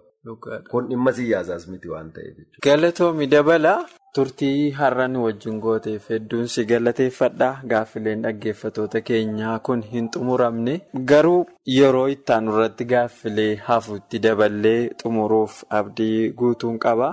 Kun 0.70 0.88
dhimma 0.90 1.12
siyaasaas 1.18 1.64
miti 1.68 1.88
waan 1.94 2.10
ta'eef 2.16 2.36
jechuudha. 2.36 2.62
Galatoomi 2.68 3.26
dabala 3.36 3.72
turtii 4.16 4.70
har'a 4.78 5.06
nu 5.08 5.22
wajjin 5.24 5.58
gooteef 5.64 6.08
hedduun 6.12 6.46
si 6.54 6.64
galateeffadha 6.70 7.48
gaaffileen 7.70 8.22
dhaggeeffatoota 8.26 9.00
keenyaa 9.08 9.58
kun 9.68 9.82
hin 9.92 10.08
xumuramne 10.16 10.74
garuu 11.12 11.40
yeroo 11.76 12.06
ittaanu 12.14 12.52
irratti 12.56 12.84
gaaffilee 12.92 13.52
hafuutti 13.68 14.18
daballee 14.26 14.80
xumuruuf 15.02 15.62
abdii 15.80 16.32
guutuun 16.42 16.78
qaba. 16.84 17.08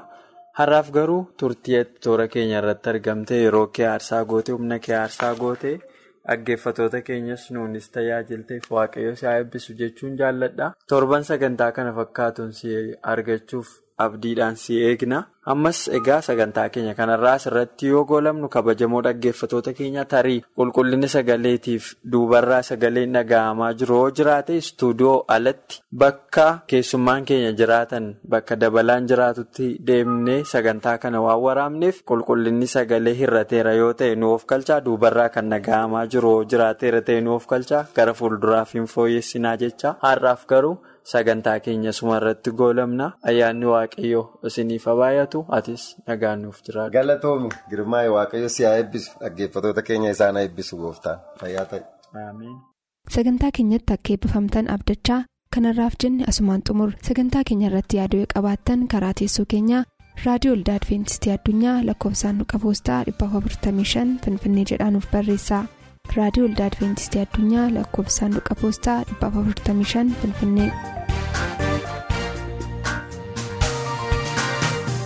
Har'aaf 0.59 0.87
garuu 0.97 1.21
turtii 1.39 1.83
toora 2.03 2.27
keenya 2.33 2.57
irratti 2.61 2.89
argamte 2.93 3.35
yeroo 3.43 3.67
kee 3.75 3.87
aarsaa 3.93 4.23
goote 4.31 4.51
humna 4.57 4.79
kee 4.85 4.95
aarsaa 5.01 5.33
goote 5.41 5.71
dhaggeeffatoota 6.27 7.01
keenyas 7.07 7.43
nuunis 7.55 7.87
tajaajilteef 7.93 8.71
waaqayyo 8.75 9.13
si 9.19 9.25
haa 9.25 9.37
eebbisu 9.41 9.73
jechuun 9.81 10.17
jaalladha. 10.19 10.73
Torban 10.89 11.23
sagantaa 11.29 11.71
kana 11.77 11.93
fakkaatuun 11.99 12.51
si 12.57 12.69
argachuuf 13.13 13.69
abdiidhaan 14.05 14.55
si 14.63 14.79
eegna. 14.91 15.25
Ammas 15.51 15.77
egaa 15.97 16.19
sagantaa 16.21 16.67
keenya 16.73 16.93
kanarraa 16.97 17.31
asirratti 17.39 17.87
yoo 17.91 18.01
goolabnu 18.09 18.49
kabajamoo 18.55 18.99
dhaggeeffatoota 19.05 19.71
keenya 19.77 20.03
tarii 20.11 20.41
qulqullinni 20.59 21.07
sagaleetiif 21.13 21.87
duubarraa 22.15 22.59
sagaleen 22.67 23.15
dhaga'amaa 23.17 23.69
jiru 23.79 23.95
yoo 24.01 24.11
jiraate 24.19 24.57
istuudiyoo 24.63 25.15
alatti 25.35 25.79
bakka 26.03 26.45
keessummaan 26.73 27.25
keenya 27.31 27.51
jiraatan 27.61 28.11
bakka 28.35 28.59
dabalaan 28.65 29.07
jiraatutti 29.13 29.69
deemnee 29.87 30.37
sagantaa 30.51 30.97
kana 31.05 31.21
waan 31.25 31.41
waraabneef 31.47 32.03
qulqullinni 32.11 32.67
sagalee 32.75 33.15
hir'ateera 33.23 33.73
yoo 33.81 33.93
ta'e 34.03 34.15
nuuf 34.25 34.45
galchaa 34.53 34.79
duubarraa 34.85 35.29
kan 35.37 35.49
dhaga'amaa 35.55 36.05
jiru 36.13 36.35
yoo 36.35 36.45
jiraateera 36.53 37.01
ta'e 37.09 37.21
nuuf 37.29 37.47
galchaa 37.55 37.83
gara 37.95 38.13
fuulduraaf 38.21 38.73
hin 38.79 38.85
fooyyessinaa 38.95 39.57
jecha 39.65 39.95
har'aaf 40.05 40.45
garuu. 40.53 40.77
Sagantaa 41.11 41.59
keenya 41.65 41.91
suma 41.97 42.17
irratti 42.19 42.51
goolamna 42.59 43.05
ayyaanni 43.29 43.65
waaqayyoo 43.73 44.23
isiniif 44.49 44.85
baay'atu 44.99 45.39
atis 45.57 45.83
nagaan 46.07 46.41
nuuf 46.45 46.59
jiraatu. 46.67 46.91
Galatoomi 46.97 47.49
girmaa'ee 47.71 48.11
waaqayyo 48.15 48.49
si 48.55 48.63
haa 48.67 48.75
eebbisu 48.81 49.11
dhaggeeffatoota 49.23 49.81
keenya 49.87 50.11
isaan 50.15 50.35
haa 50.39 50.43
eebbisu 50.47 50.77
gooftaan 50.83 51.19
fayyaa 51.41 51.65
ta'e. 51.71 51.83
Sagantaa 53.15 53.51
keenyatti 53.57 53.93
akka 53.97 54.13
eebbifamtan 54.15 54.69
abdachaa 54.75 55.21
kanarraaf 55.55 55.95
jenne 56.03 56.23
asumaan 56.33 56.61
xumur 56.69 56.91
sagantaa 57.09 57.43
keenya 57.51 57.67
irratti 57.71 57.97
yaaduu 58.01 58.25
qabaattan 58.35 58.85
karaa 58.93 59.13
teessoo 59.21 59.45
keenyaa 59.55 59.83
raadiyoo 60.25 60.55
olda 60.59 60.75
adventistii 60.79 61.33
addunyaa 61.37 61.75
lakkoofsaanduqa 61.89 62.59
poostaa 62.67 63.01
455 63.09 64.17
finfinnee 64.25 64.65
jedhaanuf 64.71 65.05
barreessa. 65.13 65.63
Raadiyoo 66.17 66.47
olda 66.49 66.65
adventistii 66.69 67.21
addunyaa 67.25 67.67
lakkoofsaanduqa 67.77 68.55
poostaa 68.61 68.99
455 69.23 70.15
finfinnee. 70.21 70.71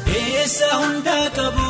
Keessa 0.08 0.70
hundaa 0.82 1.26
qabu 1.38 1.68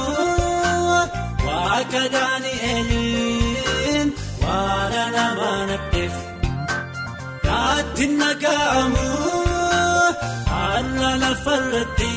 waaqa 1.48 2.04
daani'eliin 2.16 4.10
waan 4.44 4.96
nama 5.18 5.50
nadheef 5.72 6.16
naatti 7.48 8.06
naga'amu 8.22 9.06
haala 10.52 11.12
lafarratti 11.24 12.12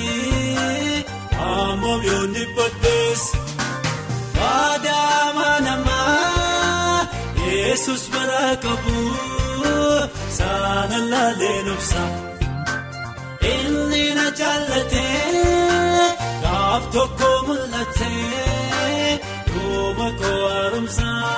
ammoo 1.51 1.99
yoonni 2.09 2.45
boddees 2.57 3.23
waadaama 4.41 5.49
namaa 5.67 5.86
yesus 7.77 8.05
bara 8.13 8.45
qabu 8.65 8.97
saana 10.37 10.99
laaleen 11.13 11.67
obsa 11.75 12.03
inni 13.53 14.05
na 14.19 14.27
jaallatee. 14.39 16.07
Gaaf 16.45 16.85
tokko 16.95 17.31
mul'atee 17.47 19.11
duuma 19.49 20.09
koo 20.21 20.41
haaromsaa. 20.53 21.35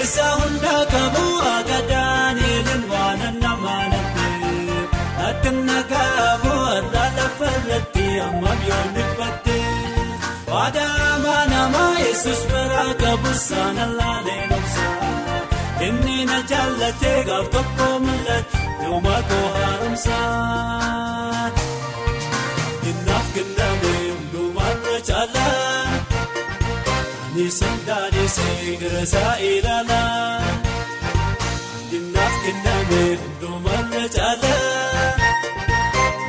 Isa 0.00 0.26
hundaa 0.38 0.82
qabu 0.94 1.24
akka 1.54 1.78
Daani'eliin 1.90 2.82
waan 2.92 3.22
nama 3.42 3.76
nabee. 3.92 4.82
Ati 5.28 5.50
nagaamu 5.70 6.54
irraa 6.78 7.08
lafa 7.18 7.48
irratti 7.58 8.06
amma 8.28 8.52
yoon 8.68 8.88
dhibbattee. 8.96 9.62
Waadaama 10.52 11.03
nama 12.14 12.22
Yesuus 12.22 12.42
biraa 12.50 12.94
qabu 13.02 13.32
saana 13.48 13.84
laalee 13.98 14.46
nobsaa. 14.50 15.42
Inni 15.86 16.18
na 16.28 16.38
jaallatee 16.50 17.18
gaaf 17.28 17.46
tokko 17.54 17.88
mul'ate 18.04 18.58
duuma 18.82 19.16
koo 19.28 19.46
haaromsaa. 19.56 21.50
Innaaf 22.90 23.26
kenname 23.34 23.92
hundumarra 24.10 24.96
caalaa 25.08 25.82
ani 27.26 27.46
sandaadhisee 27.58 28.76
garasaa 28.82 29.34
ilaalaa. 29.50 30.40
Innaaf 31.96 32.34
kenname 32.44 33.02
hundumarra 33.20 34.04
caalaa 34.16 35.08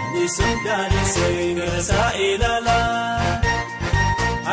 ani 0.05 0.23
sandaadhisee 0.37 1.53
garasaa 1.59 2.09
ilaalaa. 2.29 3.44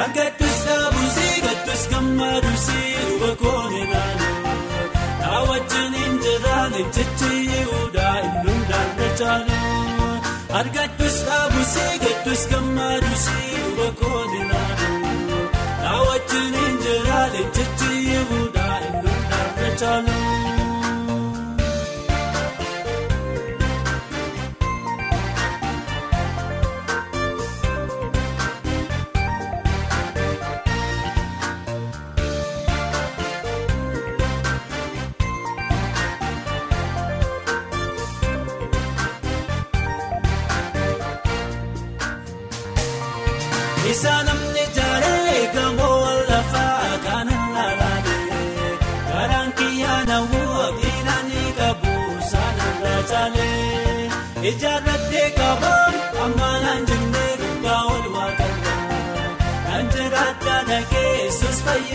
Argadus 0.02 0.56
dhaabusii 0.66 1.36
gadus 1.46 1.82
gammaadusii 1.92 2.94
duuba 3.08 3.30
koon 3.42 3.72
ilaaluu 3.82 4.86
naa 5.20 5.40
wajjin 5.50 5.94
hin 6.00 6.14
jiraan 6.24 6.74
jechi 6.96 7.30
yihudaa 7.50 8.14
inni 8.26 8.42
hundaarra 8.54 9.08
caaluu. 9.20 10.08
Argadus 10.60 11.16
dhaabusii 11.28 11.94
gadus 12.04 12.42
gammaadusii 12.52 13.46
duuba 13.60 13.88
koon 14.02 14.30
ilaaluu 14.40 15.44
naa 15.82 16.00
wajjin 16.10 16.58
hin 16.60 16.76
jiraan 16.86 17.38
jechi 17.58 17.92
yihudaa 18.08 18.76
inni 18.88 19.14
hundaarra 19.14 19.70
caaluu. 19.84 20.71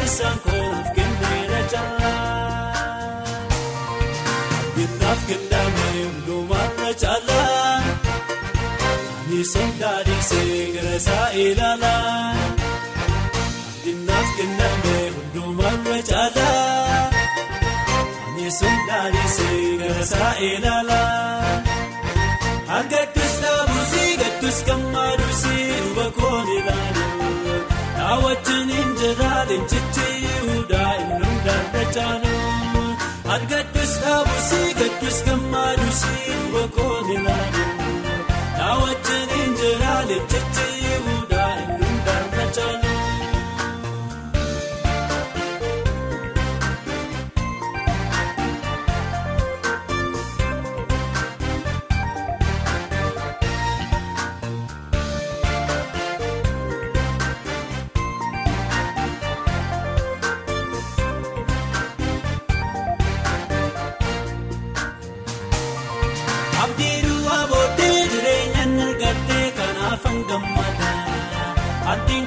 Fayyisaan 0.07 0.39
koof 0.45 0.87
kenneera 0.95 1.61
caalaa 1.71 2.81
abdiinaaf 4.59 5.19
kenname 5.27 5.87
hundumarra 5.95 6.91
caalaa. 7.01 7.81
Nisan 9.29 9.71
daadhiisee 9.79 10.59
garasaa 10.75 11.27
ilaalaa. 11.43 12.35
Dinnaaf 13.83 14.29
kenname 14.37 14.95
hundumarra 15.15 15.97
caalaa. 16.09 17.11
Nisan 18.35 18.77
daadhiisee 18.87 19.61
garasaa 19.81 20.33
ilaalaa. 20.51 21.51
Argadus 22.77 23.33
dhaabusii 23.43 24.11
gadus 24.23 24.59
gammaadusii 24.67 25.67
duuba 25.83 26.07
koon 26.19 26.47
ilaaluu. 26.57 27.59
Inni 29.55 29.79
hundaarra 30.45 31.83
caaluu. 31.95 32.87
Argadus 33.35 33.93
dhaabusii 34.03 34.69
gadus 34.79 35.17
gammaadusii 35.27 36.25
duuba 36.33 36.63
koon 36.75 37.07
ilaaluu. 37.15 37.69
Naa 38.57 38.75
wajjin 38.81 39.29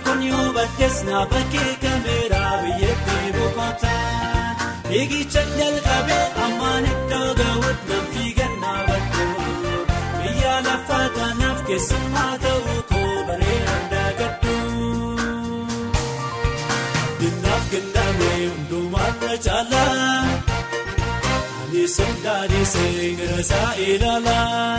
kun 0.05 0.21
baddees 0.57 0.97
na 1.09 1.19
bakkee 1.31 1.73
kameeraa 1.83 2.53
biyyattii 2.63 3.29
boqota 3.37 3.93
eegicha 4.99 5.43
jalqabee 5.59 6.25
ammaan 6.45 6.85
iddoo 6.93 7.29
ga'uut 7.41 7.81
nan 7.91 8.05
fiigannaa 8.13 8.81
baddu 8.89 9.27
biyya 10.21 10.55
lafaa 10.67 11.07
kanaaf 11.17 11.59
keessummaa 11.69 12.33
ta'uu 12.45 12.79
koo 12.91 13.15
bareedan 13.29 13.83
daagaddu. 13.93 14.55
Dinnaaf 17.21 17.65
kenname 17.73 18.31
hundumaarra 18.53 19.35
caalaa 19.47 20.25
ani 21.63 21.83
sondaadhiisee 21.97 23.09
gara 23.19 23.39
isaa 23.47 23.73
ilaalaa. 23.89 24.79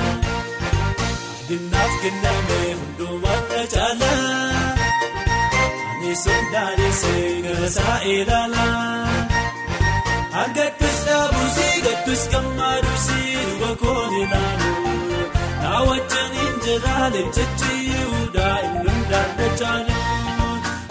Dinnaaf 1.50 1.94
kenname 2.04 2.60
hundumaarra 2.80 3.64
caalaa 3.76 4.61
gara 6.16 6.88
isaa 7.68 8.00
ilaalaa. 8.04 9.28
Argattus 10.42 10.98
dhaabusii 11.08 11.82
gattus 11.86 12.24
gammaadusii 12.32 13.36
duba 13.50 13.72
koon 13.82 14.14
ilaalu 14.22 14.72
na 15.62 15.72
wajjin 15.88 16.32
hin 16.40 16.54
jiraalee 16.66 17.26
jechiyuudha 17.38 18.48
inni 18.68 19.50
caalu. 19.60 19.96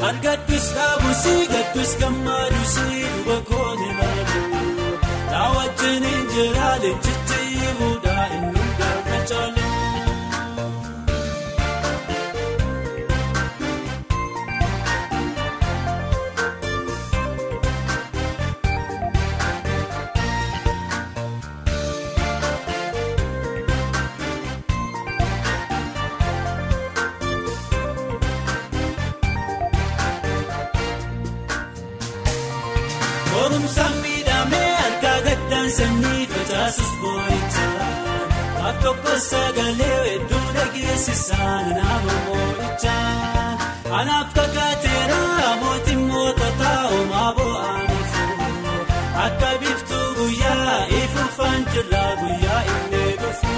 Argattus 0.09 0.67
dhaabusii 0.77 1.47
gattus 1.53 1.93
gammaadusii 2.01 3.05
duba 3.17 3.39
koon 3.51 3.79
ilaalu 3.91 4.43
na 5.33 5.43
wajjin 5.57 6.05
hin 6.11 6.25
jiraalee 6.35 6.95
jechiyuudha 7.09 8.17
inni 8.37 8.59
hundaarra 8.59 9.19
sanyii 35.81 36.25
facaasus 36.33 36.93
boo'ichaa 37.03 37.89
Af 38.69 38.77
tokko 38.85 39.13
sagalee 39.31 39.99
hedduu 40.09 40.47
dhageessisaan 40.57 41.69
nama 41.79 42.17
moo'ichaa 42.27 43.47
Anaaf 44.01 44.29
kakaateera 44.39 45.21
mootiin 45.63 46.03
moototaa 46.11 46.81
homaa 46.93 47.31
bo'aaniif 47.39 48.13
Akka 49.25 49.51
biftuu 49.63 50.07
guyyaa 50.19 50.77
ifuufaan 51.01 51.65
jirra 51.73 52.05
guyyaa 52.21 52.61
inni 52.75 53.05
dhufu 53.23 53.57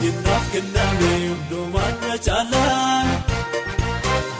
Dinnaaf 0.00 0.44
kenname 0.52 1.10
hundumaarra 1.22 2.14
caalaa. 2.26 3.00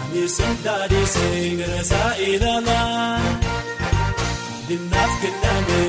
Ani 0.04 0.22
sondaadhiisee 0.36 1.42
gara 1.60 1.80
isaa 1.84 2.12
ilaalaa. 2.28 3.49
Dinnaaf 4.70 5.12
kenname. 5.22 5.80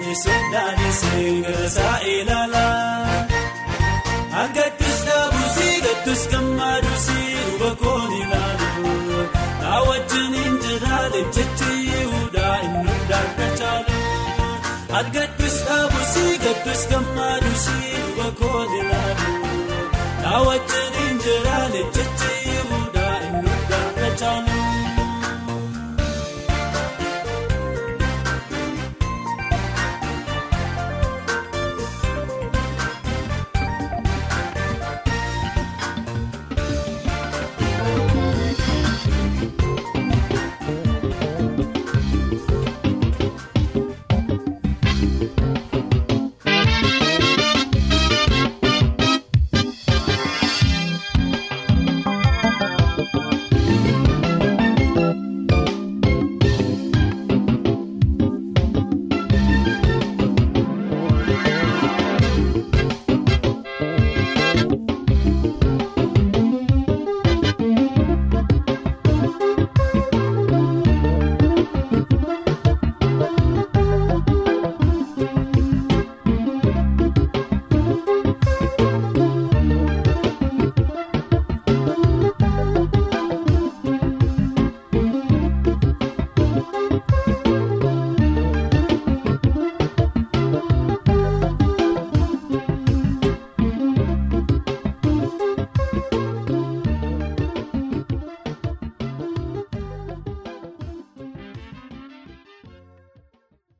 Ani 0.00 0.14
sondaadhiisee 0.22 1.30
gara 1.44 1.64
isaa 1.66 1.98
ilaalaa. 2.12 3.26
Argattus 4.42 4.98
dhaabusii 5.08 5.76
gattus 5.86 6.22
gammaadusii 6.32 7.34
duba 7.46 7.70
koon 7.82 8.12
ilaalu. 8.20 8.94
Na 9.62 9.72
wajjin 9.88 10.34
hin 10.40 10.54
jiraalee 10.64 11.24
jechiyuudha 11.36 12.46
inni 12.66 12.84
hundaarra 12.88 13.48
caalu. 13.60 13.98
Argattus 15.00 15.56
dhaabusii 15.68 16.34
gattus 16.46 16.82
gammaadusii 16.92 17.94
duba 18.06 18.28
koon 18.42 18.70
ilaalu. 18.80 19.32
Na 20.22 20.32
wajjin 20.48 20.92
hin 21.00 21.16
hundaarra 21.28 21.84
caalu. 21.98 22.59